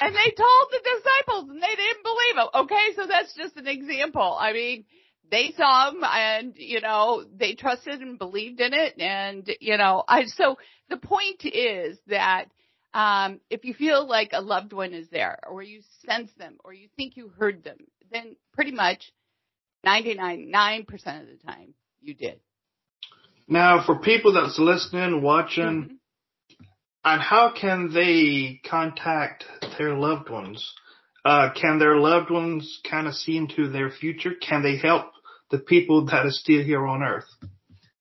and 0.00 0.14
they 0.14 0.30
told 0.30 0.68
the 0.70 0.80
disciples 0.82 1.50
and 1.50 1.62
they 1.62 1.74
didn't 1.74 2.02
believe 2.02 2.36
him. 2.36 2.48
Okay, 2.54 2.86
so 2.96 3.06
that's 3.06 3.34
just 3.34 3.56
an 3.56 3.66
example. 3.66 4.36
I 4.38 4.52
mean, 4.52 4.84
they 5.30 5.52
saw 5.56 5.90
him 5.90 6.02
and, 6.04 6.54
you 6.56 6.80
know, 6.80 7.24
they 7.36 7.54
trusted 7.54 8.00
and 8.00 8.18
believed 8.18 8.60
in 8.60 8.72
it. 8.72 9.00
And, 9.00 9.48
you 9.60 9.76
know, 9.76 10.04
I, 10.06 10.24
so 10.26 10.56
the 10.88 10.96
point 10.96 11.44
is 11.44 11.98
that, 12.08 12.46
um, 12.94 13.40
if 13.50 13.64
you 13.64 13.74
feel 13.74 14.06
like 14.06 14.30
a 14.32 14.40
loved 14.40 14.72
one 14.72 14.94
is 14.94 15.08
there 15.10 15.38
or 15.46 15.62
you 15.62 15.82
sense 16.06 16.30
them 16.38 16.56
or 16.64 16.72
you 16.72 16.88
think 16.96 17.16
you 17.16 17.30
heard 17.38 17.62
them, 17.62 17.78
then 18.10 18.36
pretty 18.54 18.70
much 18.70 19.12
99, 19.84 20.50
9% 20.54 20.82
of 20.90 21.26
the 21.26 21.46
time 21.46 21.74
you 22.00 22.14
did. 22.14 22.40
Now, 23.48 23.84
for 23.84 23.98
people 24.00 24.32
that's 24.32 24.58
listening, 24.58 25.22
watching, 25.22 25.64
mm-hmm. 25.64 26.64
and 27.04 27.22
how 27.22 27.52
can 27.58 27.92
they 27.92 28.60
contact 28.68 29.44
their 29.78 29.94
loved 29.94 30.30
ones? 30.30 30.72
Uh, 31.24 31.50
can 31.60 31.78
their 31.78 31.96
loved 31.96 32.30
ones 32.30 32.80
kind 32.88 33.06
of 33.06 33.14
see 33.14 33.36
into 33.36 33.68
their 33.68 33.90
future? 33.90 34.32
Can 34.40 34.62
they 34.62 34.76
help 34.76 35.06
the 35.50 35.58
people 35.58 36.06
that 36.06 36.26
are 36.26 36.30
still 36.30 36.62
here 36.62 36.86
on 36.86 37.02
earth. 37.02 37.28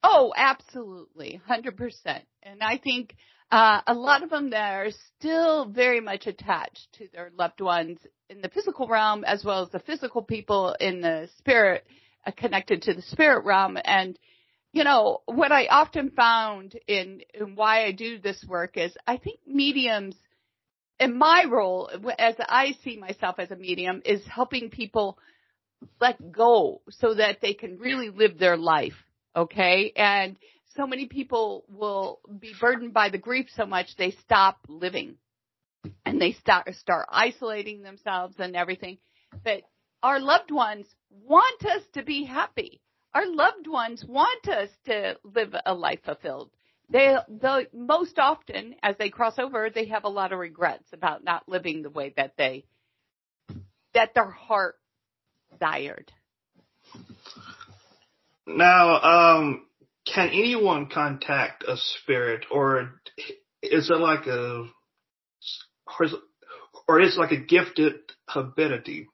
Oh, 0.03 0.33
absolutely. 0.35 1.41
100%. 1.49 2.21
And 2.43 2.61
I 2.61 2.77
think 2.77 3.15
uh, 3.51 3.81
a 3.87 3.93
lot 3.93 4.23
of 4.23 4.29
them 4.29 4.51
that 4.51 4.73
are 4.73 4.91
still 5.17 5.65
very 5.65 5.99
much 5.99 6.27
attached 6.27 6.87
to 6.93 7.07
their 7.13 7.31
loved 7.37 7.61
ones 7.61 7.99
in 8.29 8.41
the 8.41 8.49
physical 8.49 8.87
realm 8.87 9.23
as 9.23 9.43
well 9.43 9.63
as 9.63 9.69
the 9.69 9.79
physical 9.79 10.21
people 10.21 10.75
in 10.79 11.01
the 11.01 11.29
spirit 11.37 11.85
uh, 12.25 12.31
connected 12.31 12.83
to 12.83 12.93
the 12.93 13.01
spirit 13.01 13.45
realm. 13.45 13.77
And, 13.83 14.17
you 14.75 14.83
know, 14.83 15.21
what 15.25 15.53
I 15.53 15.67
often 15.67 16.11
found 16.11 16.77
in, 16.85 17.21
in 17.33 17.55
why 17.55 17.85
I 17.85 17.93
do 17.93 18.19
this 18.19 18.43
work 18.45 18.75
is 18.75 18.93
I 19.07 19.15
think 19.15 19.39
mediums 19.47 20.15
in 20.99 21.17
my 21.17 21.45
role, 21.49 21.89
as 22.19 22.35
I 22.39 22.75
see 22.83 22.97
myself 22.97 23.35
as 23.39 23.51
a 23.51 23.55
medium, 23.55 24.01
is 24.03 24.21
helping 24.27 24.69
people 24.69 25.17
let 26.01 26.29
go 26.29 26.81
so 26.89 27.13
that 27.13 27.37
they 27.41 27.53
can 27.53 27.79
really 27.79 28.09
live 28.09 28.37
their 28.37 28.57
life. 28.57 28.95
Okay. 29.33 29.93
And 29.95 30.35
so 30.75 30.85
many 30.85 31.05
people 31.05 31.63
will 31.69 32.19
be 32.37 32.53
burdened 32.59 32.93
by 32.93 33.07
the 33.07 33.17
grief 33.17 33.47
so 33.55 33.65
much 33.65 33.95
they 33.97 34.11
stop 34.25 34.57
living 34.67 35.15
and 36.05 36.19
they 36.19 36.33
start, 36.33 36.67
start 36.75 37.07
isolating 37.09 37.81
themselves 37.81 38.35
and 38.39 38.57
everything. 38.57 38.97
But 39.41 39.61
our 40.03 40.19
loved 40.19 40.51
ones 40.51 40.85
want 41.09 41.65
us 41.65 41.81
to 41.93 42.03
be 42.03 42.25
happy. 42.25 42.81
Our 43.15 43.25
loved 43.25 43.67
ones 43.67 44.03
want 44.05 44.45
us 44.49 44.67
to 44.87 45.17
live 45.23 45.55
a 45.65 45.73
life 45.73 45.99
fulfilled. 46.03 46.51
They, 46.89 47.15
the 47.29 47.67
most 47.73 48.19
often, 48.19 48.75
as 48.83 48.97
they 48.97 49.09
cross 49.09 49.39
over, 49.39 49.69
they 49.69 49.85
have 49.85 50.03
a 50.03 50.09
lot 50.09 50.33
of 50.33 50.39
regrets 50.39 50.83
about 50.91 51.23
not 51.23 51.47
living 51.47 51.81
the 51.81 51.89
way 51.89 52.13
that 52.17 52.33
they, 52.37 52.65
that 53.93 54.13
their 54.13 54.29
heart 54.29 54.75
desired. 55.49 56.11
Now, 58.45 59.01
um, 59.01 59.65
can 60.13 60.27
anyone 60.27 60.89
contact 60.93 61.63
a 61.63 61.77
spirit, 61.77 62.45
or 62.51 62.99
is 63.63 63.89
it 63.89 63.93
like 63.93 64.27
a, 64.27 64.65
or 65.97 66.05
is, 66.05 66.13
or 66.87 66.99
is 66.99 67.15
it 67.15 67.19
like 67.19 67.31
a 67.31 67.37
gifted 67.37 67.95
ability? 68.35 69.07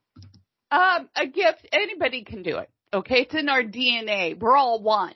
Um, 0.71 1.07
a 1.15 1.27
gift. 1.27 1.67
Anybody 1.71 2.23
can 2.23 2.41
do 2.41 2.57
it. 2.57 2.69
Okay, 2.93 3.21
it's 3.21 3.33
in 3.33 3.47
our 3.47 3.63
DNA. 3.63 4.37
We're 4.37 4.57
all 4.57 4.81
one. 4.81 5.13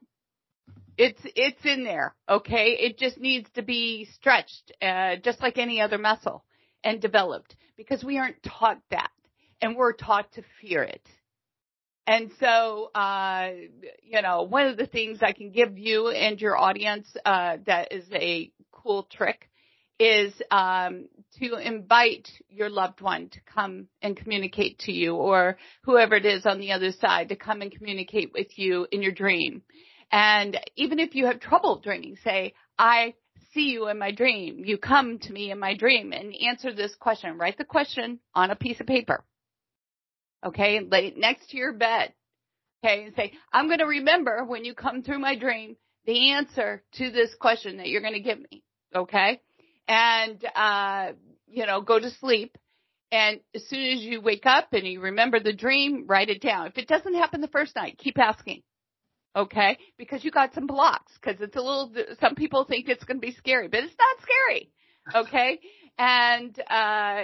It's 0.98 1.20
it's 1.36 1.66
in 1.66 1.84
there. 1.84 2.16
Okay, 2.30 2.78
it 2.80 2.98
just 2.98 3.18
needs 3.18 3.50
to 3.56 3.62
be 3.62 4.08
stretched, 4.14 4.72
uh, 4.82 5.18
just 5.18 5.42
like 5.42 5.58
any 5.58 5.82
other 5.82 5.98
muscle, 5.98 6.46
and 6.84 7.02
developed 7.02 7.56
because 7.76 8.04
we 8.04 8.18
aren't 8.18 8.42
taught 8.44 8.80
that 8.92 9.12
and 9.62 9.76
we're 9.76 9.92
taught 9.92 10.32
to 10.34 10.44
fear 10.62 10.84
it. 10.84 11.06
And 12.08 12.32
so, 12.40 12.92
uh, 12.94 13.50
you 14.04 14.22
know, 14.22 14.44
one 14.44 14.68
of 14.68 14.78
the 14.78 14.86
things 14.86 15.20
I 15.22 15.34
can 15.34 15.52
give 15.52 15.78
you 15.78 16.10
and 16.10 16.40
your 16.40 16.56
audience, 16.56 17.08
uh, 17.26 17.58
that 17.66 17.92
is 17.92 18.06
a 18.14 18.52
cool 18.72 19.04
trick 19.12 19.50
is, 20.00 20.34
um, 20.52 21.08
to 21.40 21.56
invite 21.56 22.30
your 22.50 22.70
loved 22.70 23.02
one 23.02 23.30
to 23.30 23.40
come 23.42 23.88
and 24.02 24.18
communicate 24.18 24.80
to 24.80 24.92
you 24.92 25.16
or 25.16 25.58
whoever 25.84 26.16
it 26.16 26.26
is 26.26 26.46
on 26.46 26.60
the 26.60 26.72
other 26.72 26.92
side 26.92 27.30
to 27.30 27.36
come 27.36 27.62
and 27.62 27.72
communicate 27.72 28.32
with 28.34 28.58
you 28.58 28.88
in 28.92 29.02
your 29.02 29.12
dream. 29.12 29.62
And 30.12 30.60
even 30.76 31.00
if 31.00 31.16
you 31.16 31.26
have 31.26 31.40
trouble 31.40 31.80
dreaming, 31.80 32.18
say, 32.24 32.54
I 32.78 33.16
see 33.54 33.70
you 33.70 33.88
in 33.88 33.98
my 33.98 34.12
dream. 34.12 34.64
You 34.66 34.78
come 34.78 35.20
to 35.20 35.32
me 35.32 35.52
in 35.52 35.60
my 35.60 35.76
dream 35.76 36.12
and 36.12 36.34
answer 36.48 36.74
this 36.74 36.94
question. 36.96 37.38
Write 37.38 37.58
the 37.58 37.66
question 37.66 38.20
on 38.34 38.52
a 38.52 38.56
piece 38.56 38.80
of 38.80 38.88
paper 38.88 39.24
Okay, 40.46 40.80
lay 40.80 41.08
it 41.08 41.18
next 41.18 41.50
to 41.50 41.58
your 41.58 41.74
bed. 41.74 42.14
Okay, 42.84 43.06
and 43.06 43.16
say, 43.16 43.34
I'm 43.52 43.68
going 43.68 43.80
to 43.80 43.86
remember 43.86 44.44
when 44.46 44.64
you 44.64 44.76
come 44.76 45.02
through 45.02 45.18
my 45.18 45.36
dream 45.36 45.76
the 46.06 46.34
answer 46.34 46.84
to 46.94 47.10
this 47.10 47.34
question 47.40 47.78
that 47.78 47.88
you're 47.88 48.02
going 48.02 48.14
to 48.14 48.20
give 48.20 48.38
me. 48.52 48.64
Okay, 48.96 49.42
and 49.88 50.44
uh, 50.56 51.12
you 51.48 51.66
know, 51.66 51.82
go 51.82 52.00
to 52.00 52.10
sleep. 52.12 52.58
And 53.12 53.40
as 53.54 53.64
soon 53.70 53.98
as 53.98 54.02
you 54.02 54.20
wake 54.20 54.46
up 54.46 54.74
and 54.74 54.86
you 54.86 55.00
remember 55.00 55.40
the 55.40 55.54
dream, 55.54 56.06
write 56.08 56.30
it 56.30 56.42
down. 56.42 56.68
If 56.68 56.78
it 56.78 56.88
doesn't 56.88 57.14
happen 57.14 57.40
the 57.40 57.48
first 57.48 57.76
night, 57.76 57.98
keep 57.98 58.20
asking. 58.20 58.64
Okay? 59.36 59.78
Because 59.98 60.24
you 60.24 60.32
got 60.32 60.54
some 60.54 60.68
blocks. 60.68 61.14
Cause 61.24 61.36
it's 61.40 61.56
a 61.56 61.62
little, 61.62 61.92
some 62.20 62.36
people 62.36 62.66
think 62.66 62.90
it's 62.90 63.04
going 63.04 63.18
to 63.18 63.26
be 63.26 63.34
scary, 63.34 63.68
but 63.68 63.82
it's 63.84 63.96
not 63.98 64.18
scary. 64.22 64.72
Okay? 65.14 65.60
And, 65.98 66.60
uh, 66.68 67.24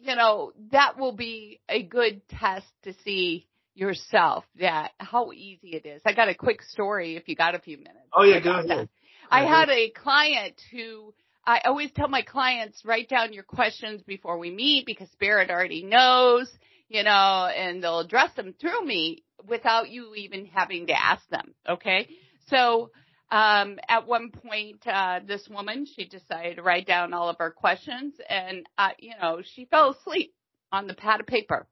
you 0.00 0.16
know, 0.16 0.52
that 0.72 0.98
will 0.98 1.14
be 1.14 1.60
a 1.68 1.82
good 1.82 2.22
test 2.28 2.66
to 2.84 2.94
see 3.04 3.46
yourself 3.74 4.44
that 4.60 4.92
how 4.98 5.32
easy 5.32 5.70
it 5.70 5.86
is. 5.86 6.00
I 6.06 6.12
got 6.12 6.28
a 6.28 6.34
quick 6.34 6.62
story 6.62 7.16
if 7.16 7.28
you 7.28 7.36
got 7.36 7.54
a 7.54 7.58
few 7.58 7.76
minutes. 7.76 8.08
Oh 8.12 8.24
yeah, 8.24 8.40
go 8.40 8.50
ahead. 8.52 8.68
That. 8.68 8.88
I 9.30 9.44
had 9.44 9.68
a 9.68 9.90
client 9.90 10.60
who 10.72 11.12
I 11.48 11.62
always 11.64 11.90
tell 11.92 12.08
my 12.08 12.20
clients 12.20 12.84
write 12.84 13.08
down 13.08 13.32
your 13.32 13.42
questions 13.42 14.02
before 14.02 14.36
we 14.36 14.50
meet 14.50 14.84
because 14.84 15.10
spirit 15.12 15.48
already 15.48 15.82
knows, 15.82 16.52
you 16.90 17.02
know, 17.02 17.46
and 17.46 17.82
they'll 17.82 18.00
address 18.00 18.34
them 18.34 18.54
through 18.60 18.84
me 18.84 19.24
without 19.48 19.88
you 19.88 20.14
even 20.14 20.44
having 20.44 20.88
to 20.88 20.92
ask 20.92 21.26
them. 21.30 21.54
Okay. 21.66 22.06
So 22.48 22.90
um, 23.30 23.78
at 23.88 24.06
one 24.06 24.30
point, 24.30 24.86
uh, 24.86 25.20
this 25.26 25.48
woman, 25.48 25.86
she 25.86 26.04
decided 26.04 26.56
to 26.56 26.62
write 26.62 26.86
down 26.86 27.14
all 27.14 27.30
of 27.30 27.38
her 27.38 27.50
questions 27.50 28.12
and, 28.28 28.66
uh, 28.76 28.90
you 28.98 29.14
know, 29.18 29.40
she 29.54 29.64
fell 29.64 29.92
asleep 29.92 30.34
on 30.70 30.86
the 30.86 30.92
pad 30.92 31.20
of 31.20 31.26
paper 31.26 31.66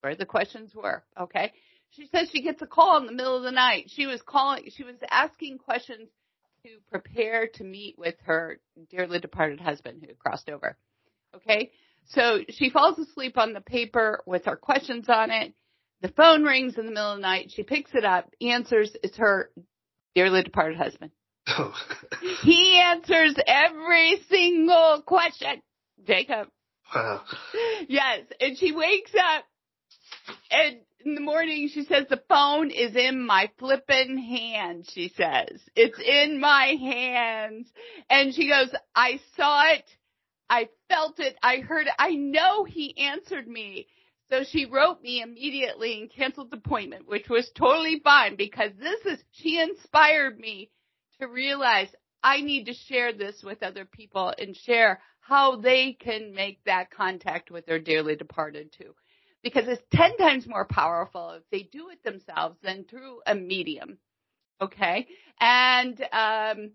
where 0.00 0.16
the 0.16 0.24
questions 0.24 0.74
were. 0.74 1.04
Okay. 1.20 1.52
She 1.90 2.06
says 2.06 2.30
she 2.32 2.40
gets 2.40 2.62
a 2.62 2.66
call 2.66 2.96
in 2.96 3.04
the 3.04 3.12
middle 3.12 3.36
of 3.36 3.42
the 3.42 3.52
night. 3.52 3.90
She 3.94 4.06
was 4.06 4.22
calling, 4.22 4.70
she 4.74 4.84
was 4.84 4.96
asking 5.10 5.58
questions 5.58 6.08
to 6.64 6.78
prepare 6.90 7.48
to 7.54 7.64
meet 7.64 7.98
with 7.98 8.14
her 8.24 8.60
dearly 8.90 9.18
departed 9.18 9.58
husband 9.60 9.98
who 10.00 10.06
had 10.08 10.18
crossed 10.18 10.48
over. 10.48 10.76
Okay. 11.34 11.72
So 12.10 12.40
she 12.50 12.70
falls 12.70 12.98
asleep 12.98 13.36
on 13.36 13.52
the 13.52 13.60
paper 13.60 14.22
with 14.26 14.44
her 14.44 14.56
questions 14.56 15.06
on 15.08 15.30
it. 15.30 15.54
The 16.02 16.08
phone 16.08 16.44
rings 16.44 16.76
in 16.78 16.86
the 16.86 16.92
middle 16.92 17.12
of 17.12 17.18
the 17.18 17.22
night. 17.22 17.52
She 17.52 17.62
picks 17.62 17.94
it 17.94 18.04
up, 18.04 18.30
answers. 18.40 18.94
It's 19.02 19.16
her 19.18 19.50
dearly 20.14 20.42
departed 20.42 20.78
husband. 20.78 21.10
Oh. 21.48 21.74
he 22.42 22.80
answers 22.80 23.34
every 23.46 24.22
single 24.30 25.02
question, 25.04 25.62
Jacob. 26.06 26.48
Wow. 26.94 27.22
Yes, 27.88 28.20
and 28.40 28.56
she 28.56 28.72
wakes 28.72 29.12
up 29.14 29.44
and 30.50 30.76
in 31.04 31.14
the 31.14 31.20
morning 31.20 31.68
she 31.72 31.84
says 31.84 32.06
the 32.08 32.22
phone 32.28 32.70
is 32.70 32.96
in 32.96 33.24
my 33.24 33.50
flippin' 33.58 34.18
hand, 34.18 34.88
she 34.90 35.12
says. 35.16 35.60
It's 35.74 35.98
in 35.98 36.40
my 36.40 36.76
hands. 36.80 37.68
And 38.10 38.34
she 38.34 38.48
goes, 38.48 38.70
I 38.94 39.20
saw 39.36 39.72
it. 39.72 39.84
I 40.48 40.68
felt 40.88 41.18
it. 41.18 41.36
I 41.42 41.58
heard 41.58 41.86
it. 41.86 41.94
I 41.98 42.10
know 42.10 42.64
he 42.64 42.96
answered 42.98 43.48
me. 43.48 43.86
So 44.30 44.44
she 44.44 44.64
wrote 44.64 45.02
me 45.02 45.20
immediately 45.20 46.00
and 46.00 46.10
canceled 46.10 46.50
the 46.50 46.56
appointment, 46.56 47.06
which 47.06 47.28
was 47.28 47.50
totally 47.54 48.00
fine 48.02 48.36
because 48.36 48.70
this 48.78 49.00
is, 49.04 49.22
she 49.32 49.60
inspired 49.60 50.38
me 50.38 50.70
to 51.20 51.28
realize 51.28 51.88
I 52.22 52.40
need 52.40 52.64
to 52.66 52.74
share 52.74 53.12
this 53.12 53.42
with 53.42 53.62
other 53.62 53.84
people 53.84 54.32
and 54.38 54.56
share 54.56 55.00
how 55.20 55.56
they 55.56 55.92
can 55.92 56.34
make 56.34 56.64
that 56.64 56.90
contact 56.90 57.50
with 57.50 57.66
their 57.66 57.78
dearly 57.78 58.16
departed 58.16 58.72
too. 58.76 58.94
Because 59.42 59.64
it's 59.66 59.82
10 59.92 60.16
times 60.18 60.46
more 60.46 60.64
powerful 60.64 61.30
if 61.30 61.42
they 61.50 61.68
do 61.70 61.88
it 61.90 62.02
themselves 62.04 62.56
than 62.62 62.84
through 62.84 63.20
a 63.26 63.34
medium. 63.34 63.98
Okay. 64.60 65.08
And, 65.40 66.00
um, 66.12 66.72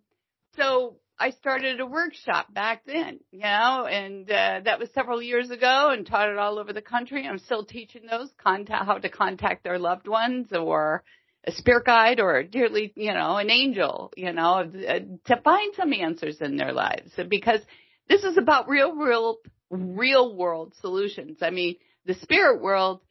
so 0.58 0.98
I 1.20 1.32
started 1.32 1.80
a 1.80 1.86
workshop 1.86 2.54
back 2.54 2.84
then, 2.86 3.20
you 3.32 3.40
know, 3.40 3.88
and 3.90 4.30
uh, 4.30 4.62
that 4.66 4.80
was 4.80 4.90
several 4.94 5.22
years 5.22 5.50
ago 5.50 5.90
and 5.92 6.06
taught 6.06 6.30
it 6.30 6.38
all 6.38 6.60
over 6.60 6.74
the 6.74 6.82
country. 6.82 7.26
I'm 7.28 7.40
still 7.40 7.66
teaching 7.66 8.04
those 8.10 8.30
contact 8.38 8.86
how 8.86 8.98
to 8.98 9.10
contact 9.10 9.64
their 9.64 9.80
loved 9.80 10.08
ones 10.08 10.50
or 10.52 11.04
a 11.44 11.52
spirit 11.52 11.86
guide 11.86 12.20
or 12.20 12.44
dearly, 12.44 12.94
you 12.96 13.14
know, 13.14 13.38
an 13.38 13.50
angel, 13.50 14.12
you 14.16 14.32
know, 14.32 14.60
uh, 14.60 15.00
to 15.26 15.42
find 15.44 15.74
some 15.76 15.94
answers 15.94 16.40
in 16.40 16.58
their 16.58 16.74
lives 16.74 17.12
because 17.30 17.62
this 18.10 18.24
is 18.24 18.38
about 18.38 18.70
real 18.70 18.96
real, 18.96 19.38
real 19.72 20.36
world 20.36 20.74
solutions. 20.82 21.40
I 21.42 21.50
mean, 21.50 21.78
the 22.08 22.16
spirit 22.16 22.62
world 22.62 23.02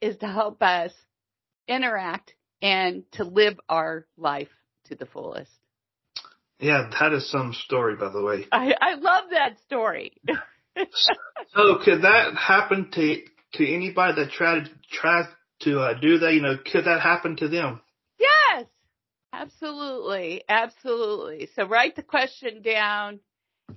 is 0.00 0.16
to 0.18 0.26
help 0.26 0.62
us 0.62 0.92
interact 1.68 2.34
and 2.62 3.02
to 3.12 3.24
live 3.24 3.58
our 3.68 4.06
life 4.16 4.48
to 4.86 4.94
the 4.94 5.06
fullest. 5.06 5.50
Yeah, 6.60 6.88
that 6.98 7.12
is 7.12 7.30
some 7.30 7.52
story, 7.52 7.96
by 7.96 8.10
the 8.10 8.22
way. 8.22 8.46
I, 8.52 8.74
I 8.80 8.94
love 8.94 9.24
that 9.32 9.58
story. 9.66 10.12
so, 10.28 11.78
could 11.84 12.02
that 12.02 12.34
happen 12.36 12.90
to 12.92 13.16
to 13.54 13.74
anybody 13.74 14.22
that 14.22 14.30
tried 14.30 14.70
tries 14.90 15.26
to 15.62 15.80
uh, 15.80 15.94
do 16.00 16.18
that? 16.18 16.32
You 16.32 16.42
know, 16.42 16.56
could 16.56 16.84
that 16.84 17.00
happen 17.00 17.36
to 17.36 17.48
them? 17.48 17.80
Yes, 18.18 18.66
absolutely, 19.32 20.44
absolutely. 20.48 21.48
So, 21.56 21.66
write 21.66 21.96
the 21.96 22.02
question 22.02 22.62
down. 22.62 23.20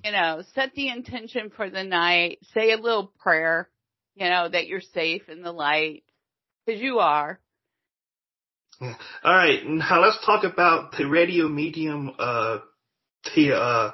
You 0.04 0.12
know, 0.12 0.44
set 0.54 0.74
the 0.76 0.90
intention 0.90 1.50
for 1.56 1.70
the 1.70 1.84
night. 1.84 2.40
Say 2.54 2.72
a 2.72 2.78
little 2.78 3.12
prayer. 3.20 3.70
You 4.18 4.30
know 4.30 4.50
that 4.50 4.66
you're 4.66 4.82
safe 4.82 5.30
in 5.30 5.44
the 5.44 5.52
light 5.52 6.04
because 6.66 6.82
you 6.82 6.98
are. 6.98 7.40
All 8.82 8.96
right, 9.24 9.64
now 9.64 10.02
let's 10.02 10.18
talk 10.26 10.44
about 10.44 10.94
the 10.98 11.06
radio 11.06 11.48
medium, 11.48 12.12
uh, 12.18 12.60
the 13.36 13.56
uh, 13.56 13.92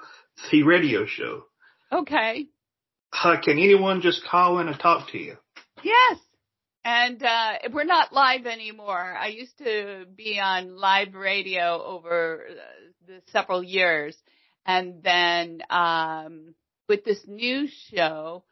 the 0.50 0.64
radio 0.64 1.06
show. 1.06 1.44
Okay. 1.92 2.48
Uh, 3.12 3.36
can 3.44 3.58
anyone 3.58 4.00
just 4.00 4.24
call 4.26 4.60
in 4.60 4.70
and 4.70 4.80
talk 4.80 5.12
to 5.12 5.18
you? 5.18 5.36
Yes. 5.84 6.18
And 6.86 7.22
uh, 7.22 7.54
we're 7.72 7.84
not 7.84 8.14
live 8.14 8.46
anymore. 8.46 9.16
I 9.18 9.28
used 9.28 9.58
to 9.58 10.06
be 10.16 10.40
on 10.40 10.78
live 10.78 11.14
radio 11.16 11.82
over 11.84 12.46
uh, 12.50 12.54
the 13.08 13.22
several 13.32 13.62
years, 13.62 14.18
and 14.66 15.04
then 15.04 15.62
um, 15.70 16.56
with 16.88 17.04
this 17.04 17.20
new 17.28 17.68
show, 17.90 18.44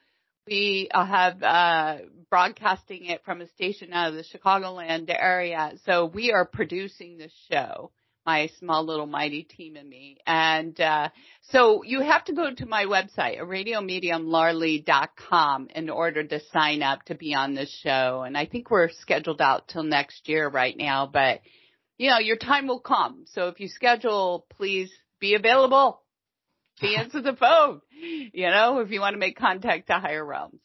we 0.48 0.90
have 0.94 1.44
uh, 1.44 1.98
broadcasting 2.30 3.06
it 3.06 3.24
from 3.24 3.42
a 3.42 3.48
station 3.50 3.94
out 3.94 4.10
of 4.10 4.16
the 4.16 4.24
Chicagoland 4.24 5.10
area. 5.10 5.74
So 5.86 6.06
we 6.06 6.32
are 6.32 6.46
producing 6.46 7.18
the 7.18 7.30
show, 7.52 7.92
my 8.26 8.50
small 8.60 8.86
little 8.86 9.06
mighty 9.06 9.44
team 9.44 9.76
and 9.76 9.90
me. 9.90 10.18
And 10.26 10.80
uh, 10.80 11.10
so 11.50 11.84
you 11.84 12.00
have 12.02 12.24
to 12.26 12.34
go 12.34 12.54
to 12.54 12.66
my 12.66 12.86
website, 12.86 13.40
radiomediumlauralee.com, 13.40 15.68
in 15.76 15.90
order 15.90 16.24
to 16.24 16.40
sign 16.52 16.82
up 16.82 17.04
to 17.06 17.16
be 17.16 17.36
on 17.36 17.54
this 17.54 17.70
show. 17.84 18.24
And 18.26 18.38
I 18.38 18.46
think 18.46 18.72
we're 18.72 18.90
scheduled 18.90 19.42
out 19.42 19.68
till 19.68 19.84
next 19.84 20.28
year 20.28 20.50
right 20.50 20.78
now, 20.78 21.10
but 21.12 21.42
you 21.98 22.10
know, 22.10 22.18
your 22.18 22.38
time 22.38 22.68
will 22.68 22.80
come. 22.80 23.26
So 23.34 23.50
if 23.50 23.60
you 23.60 23.68
schedule, 23.68 24.48
please 24.58 24.90
be 25.20 25.36
available 25.36 26.01
to 26.80 26.88
answer 26.96 27.22
the 27.22 27.34
phone, 27.34 27.82
you 27.92 28.50
know, 28.50 28.80
if 28.80 28.92
you 28.92 29.00
want 29.00 29.14
to 29.14 29.20
make 29.20 29.38
contact 29.38 29.88
to 29.88 29.94
higher 29.94 30.26
realms. 30.26 30.60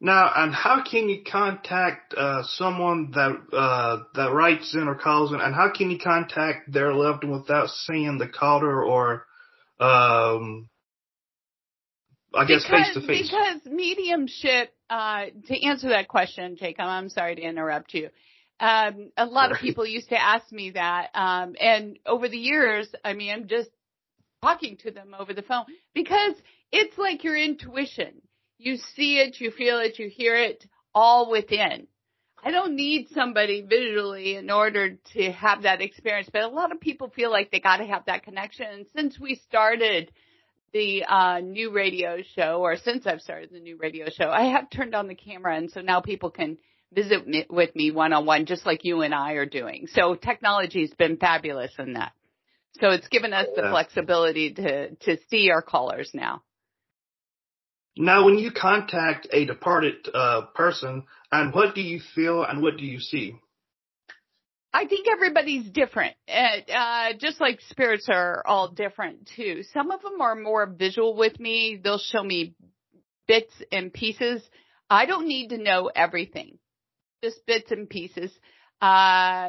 Now, 0.00 0.30
and 0.36 0.54
how 0.54 0.82
can 0.82 1.08
you 1.08 1.22
contact 1.24 2.14
uh, 2.14 2.42
someone 2.42 3.12
that 3.12 3.56
uh, 3.56 4.02
that 4.14 4.32
writes 4.32 4.74
in 4.74 4.86
or 4.86 4.96
calls 4.96 5.32
in, 5.32 5.40
and 5.40 5.54
how 5.54 5.70
can 5.74 5.90
you 5.90 5.98
contact 5.98 6.70
their 6.70 6.92
loved 6.92 7.24
one 7.24 7.40
without 7.40 7.70
seeing 7.70 8.18
the 8.18 8.28
caller 8.28 8.84
or, 8.84 9.24
um, 9.80 10.68
I 12.34 12.44
guess 12.44 12.66
face 12.68 12.92
to 12.92 13.06
face? 13.06 13.30
Because 13.30 13.60
mediumship, 13.64 14.74
uh, 14.90 15.26
to 15.46 15.64
answer 15.64 15.88
that 15.88 16.08
question, 16.08 16.56
Jacob, 16.56 16.84
I'm 16.84 17.08
sorry 17.08 17.36
to 17.36 17.42
interrupt 17.42 17.94
you. 17.94 18.10
Um, 18.60 19.10
a 19.16 19.24
lot 19.24 19.52
of 19.52 19.58
people 19.58 19.86
used 19.86 20.10
to 20.10 20.20
ask 20.20 20.52
me 20.52 20.72
that, 20.72 21.10
um, 21.14 21.54
and 21.58 21.98
over 22.04 22.28
the 22.28 22.36
years, 22.36 22.88
I 23.04 23.14
mean, 23.14 23.32
I'm 23.32 23.48
just 23.48 23.70
talking 24.44 24.76
to 24.78 24.90
them 24.90 25.14
over 25.18 25.32
the 25.32 25.42
phone 25.42 25.64
because 25.94 26.34
it's 26.70 26.98
like 26.98 27.24
your 27.24 27.36
intuition. 27.36 28.20
You 28.58 28.76
see 28.76 29.18
it, 29.18 29.40
you 29.40 29.50
feel 29.50 29.78
it, 29.78 29.98
you 29.98 30.08
hear 30.08 30.36
it 30.36 30.64
all 30.94 31.30
within. 31.30 31.86
I 32.44 32.50
don't 32.50 32.76
need 32.76 33.08
somebody 33.14 33.62
visually 33.62 34.36
in 34.36 34.50
order 34.50 34.98
to 35.14 35.32
have 35.32 35.62
that 35.62 35.80
experience, 35.80 36.28
but 36.30 36.42
a 36.42 36.48
lot 36.48 36.72
of 36.72 36.80
people 36.80 37.08
feel 37.08 37.30
like 37.30 37.50
they 37.50 37.60
got 37.60 37.78
to 37.78 37.86
have 37.86 38.04
that 38.04 38.22
connection. 38.22 38.66
And 38.66 38.86
since 38.94 39.18
we 39.18 39.36
started 39.36 40.12
the 40.74 41.04
uh, 41.04 41.40
new 41.40 41.72
radio 41.72 42.18
show, 42.36 42.60
or 42.60 42.76
since 42.76 43.06
I've 43.06 43.22
started 43.22 43.48
the 43.50 43.60
new 43.60 43.78
radio 43.78 44.10
show, 44.10 44.28
I 44.28 44.50
have 44.52 44.68
turned 44.68 44.94
on 44.94 45.08
the 45.08 45.14
camera, 45.14 45.56
and 45.56 45.70
so 45.70 45.80
now 45.80 46.00
people 46.00 46.30
can 46.30 46.58
visit 46.92 47.26
me, 47.26 47.46
with 47.48 47.74
me 47.74 47.92
one 47.92 48.12
on 48.12 48.26
one, 48.26 48.44
just 48.44 48.66
like 48.66 48.84
you 48.84 49.00
and 49.00 49.14
I 49.14 49.32
are 49.32 49.46
doing. 49.46 49.86
So 49.86 50.14
technology's 50.14 50.92
been 50.92 51.16
fabulous 51.16 51.72
in 51.78 51.94
that. 51.94 52.12
So 52.80 52.90
it's 52.90 53.08
given 53.08 53.32
us 53.32 53.46
the 53.54 53.62
flexibility 53.62 54.52
to, 54.54 54.94
to 54.94 55.18
see 55.28 55.50
our 55.50 55.62
callers 55.62 56.10
now. 56.12 56.42
Now, 57.96 58.24
when 58.24 58.38
you 58.38 58.50
contact 58.50 59.28
a 59.32 59.44
departed 59.44 60.08
uh, 60.12 60.46
person, 60.54 61.04
and 61.30 61.54
what 61.54 61.76
do 61.76 61.80
you 61.80 62.00
feel 62.14 62.42
and 62.42 62.60
what 62.60 62.76
do 62.76 62.84
you 62.84 62.98
see? 62.98 63.36
I 64.72 64.86
think 64.86 65.06
everybody's 65.06 65.70
different. 65.70 66.16
Uh, 66.28 67.12
just 67.20 67.40
like 67.40 67.60
spirits 67.70 68.08
are 68.10 68.42
all 68.44 68.72
different 68.72 69.30
too. 69.36 69.62
Some 69.72 69.92
of 69.92 70.02
them 70.02 70.20
are 70.20 70.34
more 70.34 70.66
visual 70.66 71.16
with 71.16 71.38
me. 71.38 71.80
They'll 71.82 71.98
show 71.98 72.24
me 72.24 72.56
bits 73.28 73.54
and 73.70 73.92
pieces. 73.92 74.42
I 74.90 75.06
don't 75.06 75.28
need 75.28 75.50
to 75.50 75.58
know 75.58 75.92
everything. 75.94 76.58
Just 77.22 77.46
bits 77.46 77.70
and 77.70 77.88
pieces 77.88 78.32
uh, 78.84 79.48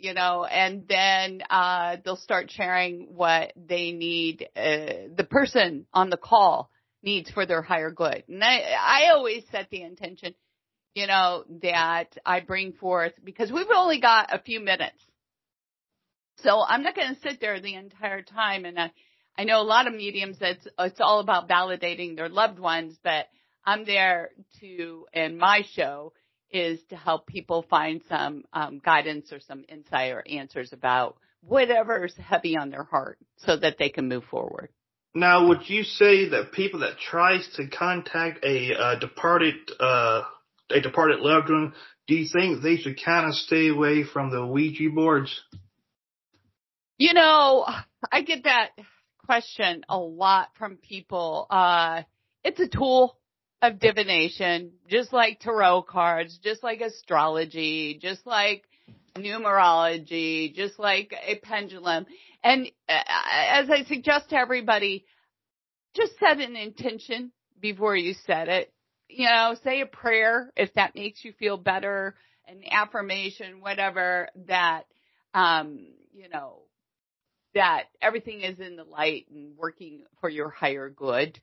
you 0.00 0.14
know, 0.14 0.44
and 0.44 0.86
then 0.88 1.42
uh, 1.50 1.96
they'll 2.04 2.14
start 2.16 2.48
sharing 2.48 3.08
what 3.12 3.52
they 3.56 3.90
need, 3.90 4.46
uh, 4.54 5.10
the 5.16 5.26
person 5.28 5.84
on 5.92 6.10
the 6.10 6.16
call 6.16 6.70
needs 7.02 7.28
for 7.28 7.44
their 7.44 7.60
higher 7.60 7.90
good. 7.90 8.22
And 8.28 8.44
I, 8.44 8.60
I 8.80 9.10
always 9.10 9.42
set 9.50 9.68
the 9.70 9.82
intention, 9.82 10.32
you 10.94 11.08
know, 11.08 11.42
that 11.60 12.16
I 12.24 12.38
bring 12.38 12.72
forth 12.72 13.14
because 13.24 13.50
we've 13.50 13.66
only 13.74 14.00
got 14.00 14.32
a 14.32 14.40
few 14.40 14.60
minutes. 14.60 15.02
So 16.44 16.62
I'm 16.64 16.84
not 16.84 16.94
going 16.94 17.16
to 17.16 17.20
sit 17.20 17.40
there 17.40 17.60
the 17.60 17.74
entire 17.74 18.22
time. 18.22 18.64
And 18.64 18.78
I, 18.78 18.92
I 19.36 19.42
know 19.42 19.60
a 19.60 19.62
lot 19.62 19.88
of 19.88 19.92
mediums 19.92 20.36
that's, 20.38 20.68
it's 20.78 21.00
all 21.00 21.18
about 21.18 21.48
validating 21.48 22.14
their 22.14 22.28
loved 22.28 22.60
ones, 22.60 22.96
but 23.02 23.26
I'm 23.66 23.84
there 23.84 24.30
to, 24.60 25.06
in 25.12 25.36
my 25.36 25.64
show, 25.72 26.12
is 26.50 26.80
to 26.90 26.96
help 26.96 27.26
people 27.26 27.64
find 27.68 28.00
some 28.08 28.44
um, 28.52 28.80
guidance 28.84 29.32
or 29.32 29.40
some 29.40 29.64
insight 29.68 30.12
or 30.12 30.24
answers 30.28 30.72
about 30.72 31.16
whatever's 31.40 32.14
heavy 32.16 32.56
on 32.56 32.70
their 32.70 32.84
heart 32.84 33.18
so 33.36 33.56
that 33.56 33.76
they 33.78 33.88
can 33.88 34.08
move 34.08 34.24
forward. 34.24 34.70
Now, 35.14 35.48
would 35.48 35.68
you 35.68 35.84
say 35.84 36.28
that 36.30 36.52
people 36.52 36.80
that 36.80 36.98
tries 36.98 37.48
to 37.56 37.66
contact 37.68 38.44
a 38.44 38.74
uh, 38.74 38.98
departed 38.98 39.54
uh, 39.80 40.22
a 40.70 40.80
departed 40.80 41.20
loved 41.20 41.50
one, 41.50 41.72
do 42.06 42.14
you 42.14 42.28
think 42.30 42.62
they 42.62 42.76
should 42.76 43.02
kind 43.02 43.26
of 43.26 43.34
stay 43.34 43.68
away 43.68 44.04
from 44.04 44.30
the 44.30 44.44
Ouija 44.44 44.90
boards? 44.94 45.40
You 46.98 47.14
know, 47.14 47.66
I 48.12 48.22
get 48.22 48.44
that 48.44 48.70
question 49.24 49.84
a 49.88 49.98
lot 49.98 50.48
from 50.58 50.76
people. 50.76 51.46
Uh, 51.48 52.02
it's 52.44 52.60
a 52.60 52.68
tool 52.68 53.16
of 53.60 53.80
divination, 53.80 54.72
just 54.88 55.12
like 55.12 55.40
tarot 55.40 55.82
cards, 55.82 56.38
just 56.42 56.62
like 56.62 56.80
astrology, 56.80 57.98
just 58.00 58.26
like 58.26 58.64
numerology, 59.16 60.54
just 60.54 60.78
like 60.78 61.12
a 61.26 61.36
pendulum. 61.36 62.06
And 62.44 62.70
uh, 62.88 63.02
as 63.50 63.68
I 63.68 63.84
suggest 63.88 64.30
to 64.30 64.36
everybody, 64.36 65.04
just 65.94 66.12
set 66.20 66.38
an 66.38 66.54
intention 66.54 67.32
before 67.60 67.96
you 67.96 68.14
set 68.26 68.48
it. 68.48 68.72
You 69.08 69.24
know, 69.24 69.56
say 69.64 69.80
a 69.80 69.86
prayer 69.86 70.52
if 70.56 70.72
that 70.74 70.94
makes 70.94 71.24
you 71.24 71.32
feel 71.32 71.56
better, 71.56 72.14
an 72.46 72.60
affirmation, 72.70 73.60
whatever 73.60 74.28
that, 74.46 74.82
um, 75.34 75.88
you 76.12 76.28
know, 76.28 76.62
that 77.54 77.84
everything 78.00 78.42
is 78.42 78.60
in 78.60 78.76
the 78.76 78.84
light 78.84 79.26
and 79.32 79.56
working 79.56 80.02
for 80.20 80.28
your 80.28 80.50
higher 80.50 80.90
good 80.90 81.40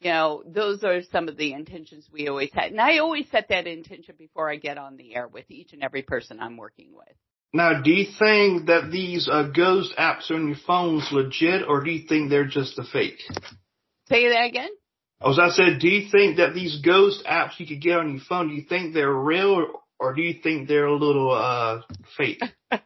you 0.00 0.10
know, 0.10 0.42
those 0.46 0.84
are 0.84 1.02
some 1.10 1.28
of 1.28 1.36
the 1.36 1.52
intentions 1.52 2.08
we 2.12 2.28
always 2.28 2.50
had. 2.52 2.70
And 2.70 2.80
I 2.80 2.98
always 2.98 3.28
set 3.30 3.48
that 3.48 3.66
intention 3.66 4.14
before 4.16 4.50
I 4.50 4.56
get 4.56 4.78
on 4.78 4.96
the 4.96 5.14
air 5.14 5.26
with 5.26 5.50
each 5.50 5.72
and 5.72 5.82
every 5.82 6.02
person 6.02 6.38
I'm 6.40 6.56
working 6.56 6.90
with. 6.92 7.16
Now, 7.52 7.80
do 7.80 7.90
you 7.90 8.06
think 8.18 8.66
that 8.66 8.90
these 8.92 9.28
uh, 9.30 9.44
ghost 9.54 9.94
apps 9.98 10.30
on 10.30 10.48
your 10.48 10.56
phone's 10.66 11.08
legit, 11.10 11.66
or 11.66 11.82
do 11.82 11.90
you 11.90 12.06
think 12.06 12.28
they're 12.28 12.46
just 12.46 12.78
a 12.78 12.84
fake? 12.84 13.20
Say 14.08 14.28
that 14.28 14.44
again. 14.44 14.68
As 15.26 15.38
I 15.38 15.48
said, 15.48 15.80
do 15.80 15.88
you 15.88 16.08
think 16.10 16.36
that 16.36 16.54
these 16.54 16.80
ghost 16.82 17.24
apps 17.26 17.58
you 17.58 17.66
could 17.66 17.80
get 17.80 17.98
on 17.98 18.12
your 18.12 18.22
phone, 18.28 18.48
do 18.48 18.54
you 18.54 18.62
think 18.68 18.94
they're 18.94 19.12
real, 19.12 19.50
or, 19.50 19.66
or 19.98 20.14
do 20.14 20.22
you 20.22 20.34
think 20.42 20.68
they're 20.68 20.86
a 20.86 20.94
little 20.96 21.32
uh 21.32 21.80
fake? 22.16 22.40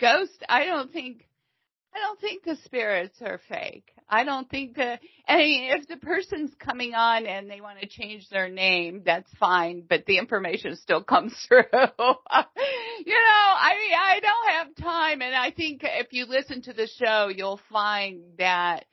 ghost? 0.00 0.44
I 0.48 0.66
don't 0.66 0.92
think 0.92 1.24
I 1.94 1.98
don't 1.98 2.20
think 2.20 2.44
the 2.44 2.56
spirits 2.64 3.16
are 3.20 3.40
fake. 3.48 3.92
I 4.08 4.24
don't 4.24 4.48
think 4.48 4.76
that, 4.76 5.00
I 5.26 5.36
mean, 5.36 5.70
if 5.72 5.88
the 5.88 5.96
person's 5.96 6.52
coming 6.58 6.94
on 6.94 7.26
and 7.26 7.48
they 7.48 7.60
want 7.60 7.80
to 7.80 7.86
change 7.86 8.28
their 8.28 8.48
name, 8.48 9.02
that's 9.04 9.30
fine, 9.38 9.84
but 9.88 10.04
the 10.06 10.18
information 10.18 10.76
still 10.76 11.02
comes 11.04 11.32
through. 11.48 11.62
you 11.72 11.78
know, 11.78 11.86
I 12.32 13.74
mean, 13.78 13.94
I 13.96 14.20
don't 14.20 14.52
have 14.52 14.76
time 14.76 15.22
and 15.22 15.34
I 15.34 15.50
think 15.50 15.80
if 15.82 16.12
you 16.12 16.26
listen 16.26 16.62
to 16.62 16.72
the 16.72 16.88
show, 17.02 17.28
you'll 17.28 17.60
find 17.72 18.22
that 18.38 18.84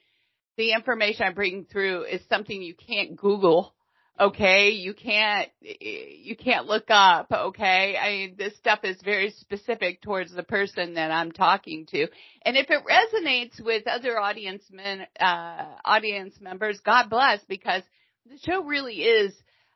the 0.57 0.73
information 0.73 1.25
I 1.25 1.31
bring 1.31 1.65
through 1.65 2.05
is 2.05 2.21
something 2.29 2.61
you 2.61 2.75
can't 2.75 3.15
Google 3.15 3.73
Okay. 4.19 4.69
You 4.71 4.93
can't, 4.93 5.49
you 5.61 6.35
can't 6.35 6.65
look 6.65 6.85
up. 6.89 7.27
Okay. 7.31 7.95
I 7.97 8.09
mean, 8.09 8.35
this 8.37 8.55
stuff 8.57 8.79
is 8.83 8.97
very 9.03 9.31
specific 9.31 10.01
towards 10.01 10.33
the 10.33 10.43
person 10.43 10.95
that 10.95 11.11
I'm 11.11 11.31
talking 11.31 11.85
to. 11.91 12.07
And 12.43 12.57
if 12.57 12.67
it 12.69 12.81
resonates 12.89 13.63
with 13.63 13.87
other 13.87 14.19
audience 14.19 14.63
men, 14.71 15.05
uh, 15.19 15.65
audience 15.85 16.35
members, 16.41 16.79
God 16.83 17.09
bless 17.09 17.43
because 17.45 17.83
the 18.29 18.39
show 18.39 18.63
really 18.63 19.01
is, 19.03 19.33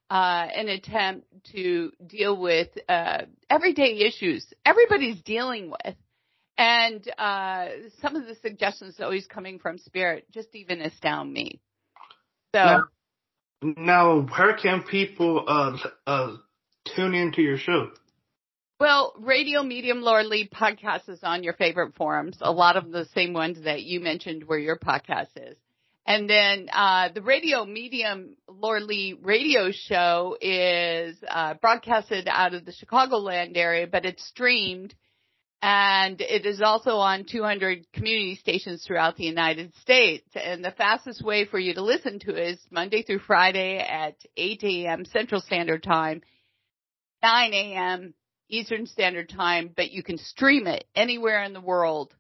uh, 0.10 0.48
an 0.56 0.70
attempt 0.70 1.28
to 1.54 1.92
deal 2.06 2.36
with, 2.36 2.70
uh, 2.90 3.24
everyday 3.50 4.00
issues 4.00 4.46
everybody's 4.66 5.22
dealing 5.22 5.70
with. 5.70 5.96
And, 6.58 7.08
uh, 7.18 7.68
some 8.02 8.16
of 8.16 8.26
the 8.26 8.36
suggestions 8.36 9.00
always 9.00 9.28
coming 9.28 9.60
from 9.60 9.78
spirit 9.78 10.26
just 10.32 10.50
even 10.56 10.82
astound 10.82 11.32
me. 11.32 11.62
So. 12.56 12.62
Yeah 12.62 12.82
now, 13.62 14.22
where 14.22 14.56
can 14.56 14.84
people 14.84 15.44
uh, 15.48 15.78
uh, 16.08 16.36
tune 16.96 17.14
into 17.14 17.42
your 17.42 17.58
show? 17.58 17.92
Well, 18.80 19.14
Radio 19.20 19.62
Medium 19.62 20.02
Laura 20.02 20.24
Lee 20.24 20.50
podcast 20.52 21.08
is 21.08 21.20
on 21.22 21.44
your 21.44 21.54
favorite 21.54 21.96
forums. 21.96 22.38
A 22.42 22.52
lot 22.52 22.78
of 22.78 22.92
the 22.92 23.06
same 23.14 23.34
ones 23.34 23.64
that 23.64 23.84
you 23.84 24.00
mentioned 24.00 24.44
where 24.48 24.58
your 24.58 24.78
podcast 24.78 25.30
is. 25.36 25.56
And 26.08 26.28
then 26.28 26.68
uh, 26.74 27.10
the 27.14 27.22
Radio 27.22 27.64
Medium 27.64 28.36
Laura 28.48 28.80
Lee 28.80 29.16
radio 29.22 29.70
show 29.72 30.36
is 30.42 31.16
uh, 31.30 31.54
broadcasted 31.62 32.28
out 32.28 32.56
of 32.56 32.66
the 32.66 32.74
Chicagoland 32.74 33.56
area, 33.56 33.86
but 33.86 34.04
it's 34.04 34.26
streamed 34.26 34.96
and 35.62 36.22
it 36.22 36.46
is 36.46 36.62
also 36.62 36.98
on 36.98 37.26
200 37.26 37.92
community 37.94 38.36
stations 38.36 38.86
throughout 38.86 39.16
the 39.16 39.24
United 39.26 39.74
States. 39.82 40.28
And 40.34 40.66
the 40.66 40.72
fastest 40.72 41.24
way 41.24 41.46
for 41.46 41.60
you 41.60 41.76
to 41.76 41.84
listen 41.84 42.18
to 42.20 42.32
it 42.32 42.54
is 42.54 42.60
Monday 42.72 43.04
through 43.04 43.20
Friday 43.20 43.78
at 43.78 44.16
8 44.36 44.64
a.m. 44.64 45.06
Central 45.06 45.40
Standard 45.40 45.84
Time, 45.84 46.24
9 47.22 47.54
a.m. 47.54 48.16
Eastern 48.50 48.88
Standard 48.88 49.30
Time, 49.30 49.70
but 49.76 49.92
you 49.92 50.02
can 50.02 50.18
stream 50.18 50.66
it 50.66 50.86
anywhere 50.96 51.44
in 51.44 51.54
the 51.54 51.62
world 51.62 52.12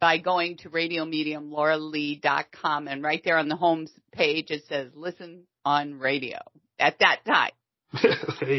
by 0.00 0.18
going 0.18 0.56
to 0.58 0.70
radiomediumlauralee.com 0.70 2.88
and 2.88 3.02
right 3.02 3.22
there 3.24 3.38
on 3.38 3.48
the 3.48 3.56
home 3.56 3.88
page 4.12 4.50
it 4.50 4.62
says 4.68 4.90
listen 4.94 5.44
on 5.64 5.98
radio 5.98 6.38
at 6.78 7.00
that 7.00 7.24
time. 7.26 7.50
you 8.02 8.10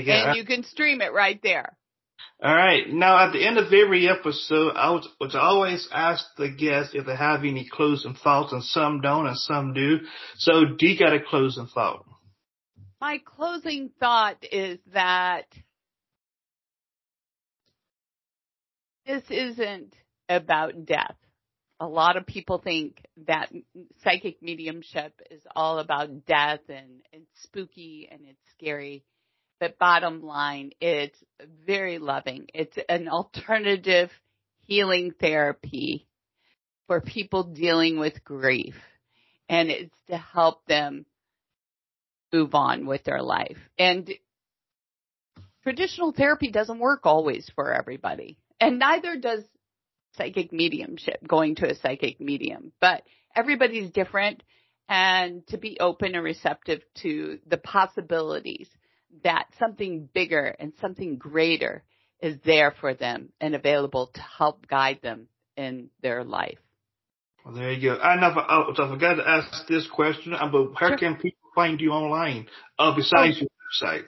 and 0.07 0.37
you 0.37 0.45
can 0.45 0.63
stream 0.63 1.01
it 1.01 1.13
right 1.13 1.39
there. 1.43 1.75
All 2.43 2.53
right. 2.53 2.83
Now, 2.89 3.25
at 3.25 3.31
the 3.31 3.45
end 3.45 3.57
of 3.57 3.71
every 3.71 4.09
episode, 4.09 4.73
I 4.75 4.91
would, 4.91 5.05
would 5.21 5.35
always 5.35 5.87
ask 5.91 6.25
the 6.37 6.49
guests 6.49 6.93
if 6.93 7.05
they 7.05 7.15
have 7.15 7.41
any 7.41 7.67
closing 7.71 8.13
thoughts, 8.13 8.51
and 8.51 8.63
some 8.63 8.99
don't, 9.01 9.27
and 9.27 9.37
some 9.37 9.73
do. 9.73 9.99
So, 10.37 10.65
do 10.77 10.85
you 10.85 10.99
got 10.99 11.13
a 11.13 11.21
closing 11.21 11.67
thought? 11.67 12.05
My 12.99 13.19
closing 13.23 13.89
thought 13.99 14.37
is 14.51 14.79
that 14.93 15.45
this 19.05 19.23
isn't 19.29 19.93
about 20.27 20.85
death. 20.85 21.15
A 21.79 21.87
lot 21.87 22.17
of 22.17 22.25
people 22.25 22.57
think 22.57 23.01
that 23.27 23.51
psychic 24.03 24.41
mediumship 24.41 25.21
is 25.29 25.41
all 25.55 25.79
about 25.79 26.25
death 26.25 26.61
and 26.69 27.01
it's 27.11 27.43
spooky 27.43 28.09
and 28.11 28.21
it's 28.25 28.39
scary. 28.57 29.03
But 29.59 29.79
bottom 29.79 30.21
line, 30.23 30.71
it's 30.81 31.17
very 31.65 31.97
loving. 31.97 32.47
It's 32.53 32.77
an 32.89 33.07
alternative 33.07 34.09
healing 34.63 35.13
therapy 35.19 36.07
for 36.87 37.01
people 37.01 37.43
dealing 37.43 37.99
with 37.99 38.23
grief. 38.23 38.75
And 39.47 39.69
it's 39.69 39.95
to 40.09 40.17
help 40.17 40.65
them 40.65 41.05
move 42.33 42.53
on 42.53 42.85
with 42.85 43.03
their 43.03 43.21
life. 43.21 43.57
And 43.77 44.09
traditional 45.63 46.11
therapy 46.11 46.51
doesn't 46.51 46.79
work 46.79 47.01
always 47.05 47.49
for 47.55 47.71
everybody. 47.71 48.37
And 48.59 48.79
neither 48.79 49.17
does 49.17 49.43
psychic 50.17 50.51
mediumship, 50.51 51.25
going 51.27 51.55
to 51.55 51.69
a 51.69 51.75
psychic 51.75 52.19
medium. 52.19 52.71
But 52.81 53.03
everybody's 53.35 53.91
different 53.91 54.43
and 54.87 55.45
to 55.47 55.57
be 55.57 55.77
open 55.79 56.15
and 56.15 56.23
receptive 56.23 56.81
to 57.01 57.39
the 57.47 57.57
possibilities 57.57 58.69
that 59.23 59.47
something 59.59 60.09
bigger 60.13 60.55
and 60.59 60.73
something 60.81 61.17
greater 61.17 61.83
is 62.21 62.37
there 62.45 62.73
for 62.79 62.93
them 62.93 63.29
and 63.39 63.55
available 63.55 64.11
to 64.13 64.21
help 64.21 64.67
guide 64.67 64.99
them 65.01 65.27
in 65.57 65.89
their 66.01 66.23
life. 66.23 66.59
Well, 67.43 67.53
there 67.53 67.71
you 67.71 67.89
go. 67.89 67.97
I 67.97 68.19
never, 68.19 68.39
I, 68.39 68.65
forgot 68.75 69.15
to 69.15 69.27
ask 69.27 69.67
this 69.67 69.87
question, 69.87 70.33
uh, 70.33 70.47
but 70.51 70.79
where 70.79 70.91
sure. 70.91 70.97
can 70.97 71.15
people 71.15 71.49
find 71.53 71.79
you 71.79 71.91
online 71.91 72.47
uh, 72.79 72.95
besides 72.95 73.39
oh. 73.39 73.41
your 73.41 73.49
website? 73.91 74.05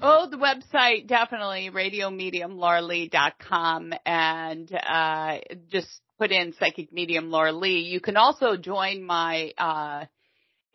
Oh, 0.00 0.26
the 0.28 0.36
website 0.36 1.06
definitely 1.06 1.70
radiomediumlauralee.com 1.70 3.92
and 4.04 4.72
uh, 4.74 5.38
just 5.68 5.88
put 6.18 6.32
in 6.32 6.52
psychic 6.58 6.92
medium 6.92 7.30
Laura 7.30 7.52
Lee. 7.52 7.78
You 7.80 8.00
can 8.00 8.16
also 8.16 8.56
join 8.56 9.04
my 9.04 9.52
uh, 9.58 10.06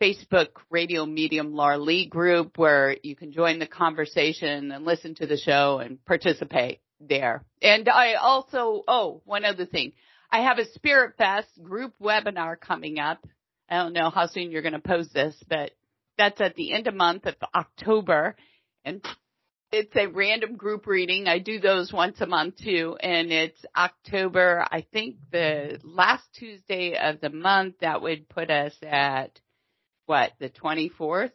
Facebook 0.00 0.48
radio 0.70 1.04
medium 1.06 1.52
Laura 1.54 1.78
Lee 1.78 2.06
group 2.06 2.56
where 2.56 2.96
you 3.02 3.16
can 3.16 3.32
join 3.32 3.58
the 3.58 3.66
conversation 3.66 4.70
and 4.70 4.84
listen 4.84 5.14
to 5.16 5.26
the 5.26 5.36
show 5.36 5.78
and 5.78 6.04
participate 6.04 6.80
there. 7.00 7.44
And 7.62 7.88
I 7.88 8.14
also, 8.14 8.84
oh, 8.86 9.22
one 9.24 9.44
other 9.44 9.66
thing. 9.66 9.92
I 10.30 10.42
have 10.42 10.58
a 10.58 10.70
Spirit 10.72 11.16
Fest 11.16 11.48
group 11.62 11.94
webinar 12.00 12.60
coming 12.60 12.98
up. 12.98 13.26
I 13.68 13.78
don't 13.78 13.92
know 13.92 14.10
how 14.10 14.26
soon 14.26 14.50
you're 14.50 14.62
going 14.62 14.72
to 14.72 14.78
post 14.78 15.12
this, 15.12 15.34
but 15.48 15.72
that's 16.16 16.40
at 16.40 16.54
the 16.54 16.72
end 16.72 16.86
of 16.86 16.94
month 16.94 17.26
of 17.26 17.34
October. 17.54 18.36
And 18.84 19.04
it's 19.70 19.94
a 19.96 20.06
random 20.06 20.56
group 20.56 20.86
reading. 20.86 21.28
I 21.28 21.38
do 21.38 21.60
those 21.60 21.92
once 21.92 22.20
a 22.20 22.26
month 22.26 22.56
too. 22.62 22.96
And 23.00 23.32
it's 23.32 23.64
October, 23.76 24.66
I 24.70 24.86
think 24.92 25.16
the 25.30 25.78
last 25.82 26.24
Tuesday 26.34 26.96
of 26.98 27.20
the 27.20 27.30
month. 27.30 27.76
That 27.80 28.02
would 28.02 28.28
put 28.28 28.50
us 28.50 28.74
at 28.82 29.38
what, 30.08 30.32
the 30.38 30.48
24th? 30.48 31.32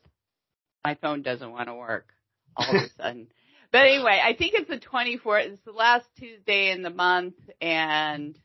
My 0.84 0.96
phone 0.96 1.22
doesn't 1.22 1.52
want 1.52 1.70
to 1.70 1.76
work 1.76 2.12
all 2.58 2.68
of 2.68 2.82
a 2.82 2.90
sudden. 2.98 3.28
But 3.72 3.84
anyway, 3.84 4.20
I 4.24 4.34
think 4.36 4.54
it's 4.56 4.70
the 4.70 4.78
24th. 4.78 5.46
It's 5.46 5.62
the 5.64 5.72
last 5.72 6.06
Tuesday 6.20 6.72
in 6.72 6.82
the 6.82 6.90
month 6.90 7.36
and 7.62 8.38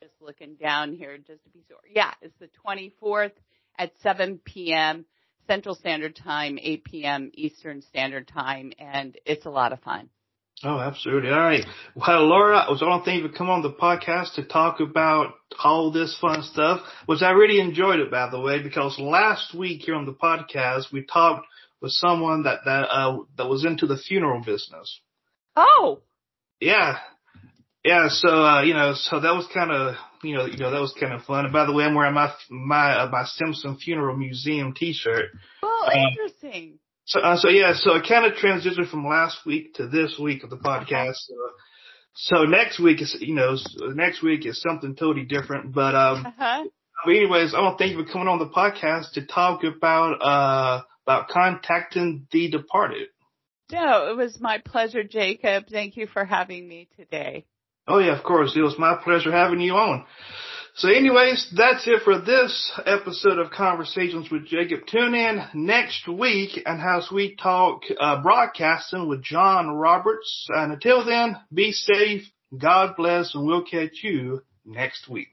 just 0.00 0.14
looking 0.20 0.54
down 0.54 0.94
here 0.94 1.18
just 1.18 1.42
to 1.44 1.50
be 1.50 1.64
sure. 1.68 1.78
Yeah, 1.92 2.12
it's 2.22 2.38
the 2.38 2.48
24th 2.64 3.32
at 3.76 3.92
7 4.02 4.40
p.m. 4.44 5.04
Central 5.48 5.74
Standard 5.74 6.14
Time, 6.14 6.58
8 6.60 6.84
p.m. 6.84 7.30
Eastern 7.34 7.82
Standard 7.82 8.28
Time, 8.28 8.72
and 8.78 9.16
it's 9.26 9.46
a 9.46 9.50
lot 9.50 9.72
of 9.72 9.80
fun. 9.80 10.08
Oh, 10.64 10.80
absolutely. 10.80 11.30
All 11.30 11.38
right. 11.38 11.64
Well, 11.94 12.26
Laura, 12.26 12.58
I 12.58 12.70
was 12.70 12.82
on 12.82 13.04
thing 13.04 13.22
to 13.22 13.28
come 13.28 13.48
on 13.48 13.62
the 13.62 13.72
podcast 13.72 14.34
to 14.34 14.44
talk 14.44 14.80
about 14.80 15.34
all 15.62 15.92
this 15.92 16.18
fun 16.20 16.42
stuff, 16.42 16.80
which 17.06 17.22
I 17.22 17.30
really 17.30 17.60
enjoyed 17.60 18.00
it, 18.00 18.10
by 18.10 18.28
the 18.28 18.40
way, 18.40 18.60
because 18.60 18.98
last 18.98 19.54
week 19.54 19.82
here 19.82 19.94
on 19.94 20.04
the 20.04 20.12
podcast, 20.12 20.92
we 20.92 21.04
talked 21.04 21.46
with 21.80 21.92
someone 21.92 22.42
that, 22.42 22.60
that, 22.64 22.88
uh, 22.90 23.18
that 23.36 23.48
was 23.48 23.64
into 23.64 23.86
the 23.86 23.96
funeral 23.96 24.42
business. 24.44 25.00
Oh. 25.54 26.00
Yeah. 26.60 26.98
Yeah. 27.84 28.08
So, 28.08 28.28
uh, 28.28 28.62
you 28.62 28.74
know, 28.74 28.94
so 28.96 29.20
that 29.20 29.34
was 29.36 29.46
kind 29.54 29.70
of, 29.70 29.94
you 30.24 30.34
know, 30.34 30.46
you 30.46 30.58
know, 30.58 30.72
that 30.72 30.80
was 30.80 30.94
kind 30.98 31.12
of 31.12 31.22
fun. 31.22 31.44
And 31.44 31.52
by 31.52 31.66
the 31.66 31.72
way, 31.72 31.84
I'm 31.84 31.94
wearing 31.94 32.14
my, 32.14 32.32
my, 32.50 33.02
uh, 33.02 33.08
my 33.10 33.24
Simpson 33.24 33.76
Funeral 33.76 34.16
Museum 34.16 34.74
t-shirt. 34.74 35.26
Oh, 35.62 35.88
interesting. 35.94 36.80
So, 37.08 37.20
uh, 37.20 37.36
so 37.38 37.48
yeah, 37.48 37.72
so 37.74 37.92
I 37.92 38.00
kind 38.06 38.26
of 38.26 38.34
transitioned 38.34 38.90
from 38.90 39.06
last 39.06 39.38
week 39.46 39.74
to 39.74 39.88
this 39.88 40.18
week 40.18 40.44
of 40.44 40.50
the 40.50 40.56
podcast. 40.56 41.14
So, 41.14 41.34
so 42.14 42.44
next 42.44 42.78
week 42.78 43.00
is, 43.00 43.16
you 43.18 43.34
know, 43.34 43.56
next 43.94 44.22
week 44.22 44.44
is 44.44 44.60
something 44.60 44.94
totally 44.94 45.24
different, 45.24 45.72
but, 45.74 45.94
um, 45.94 46.26
uh-huh. 46.26 46.64
But 47.04 47.14
anyways, 47.14 47.54
I 47.54 47.60
want 47.60 47.78
to 47.78 47.84
thank 47.84 47.96
you 47.96 48.04
for 48.04 48.12
coming 48.12 48.28
on 48.28 48.38
the 48.38 48.48
podcast 48.48 49.12
to 49.12 49.24
talk 49.24 49.62
about 49.62 50.14
uh 50.20 50.82
about 51.06 51.28
contacting 51.28 52.26
the 52.32 52.50
departed. 52.50 53.08
No, 53.70 54.10
it 54.10 54.16
was 54.16 54.40
my 54.40 54.58
pleasure, 54.58 55.04
Jacob. 55.04 55.68
Thank 55.70 55.96
you 55.96 56.06
for 56.06 56.24
having 56.24 56.66
me 56.66 56.88
today. 56.96 57.46
Oh 57.86 57.98
yeah, 57.98 58.16
of 58.16 58.24
course. 58.24 58.54
It 58.56 58.62
was 58.62 58.78
my 58.78 58.98
pleasure 59.02 59.30
having 59.32 59.60
you 59.60 59.74
on. 59.74 60.04
So 60.78 60.88
anyways, 60.88 61.48
that's 61.56 61.88
it 61.88 62.02
for 62.04 62.20
this 62.20 62.72
episode 62.86 63.40
of 63.40 63.50
Conversations 63.50 64.30
with 64.30 64.46
Jacob. 64.46 64.86
Tune 64.86 65.12
in 65.12 65.42
next 65.52 66.06
week 66.06 66.62
and 66.64 66.80
as 66.80 67.10
we 67.10 67.34
talk 67.34 67.82
uh, 67.98 68.22
broadcasting 68.22 69.08
with 69.08 69.20
John 69.20 69.70
Roberts. 69.70 70.46
And 70.50 70.72
until 70.72 71.04
then, 71.04 71.36
be 71.52 71.72
safe, 71.72 72.22
God 72.56 72.94
bless, 72.96 73.34
and 73.34 73.44
we'll 73.44 73.64
catch 73.64 74.04
you 74.04 74.42
next 74.64 75.08
week. 75.08 75.32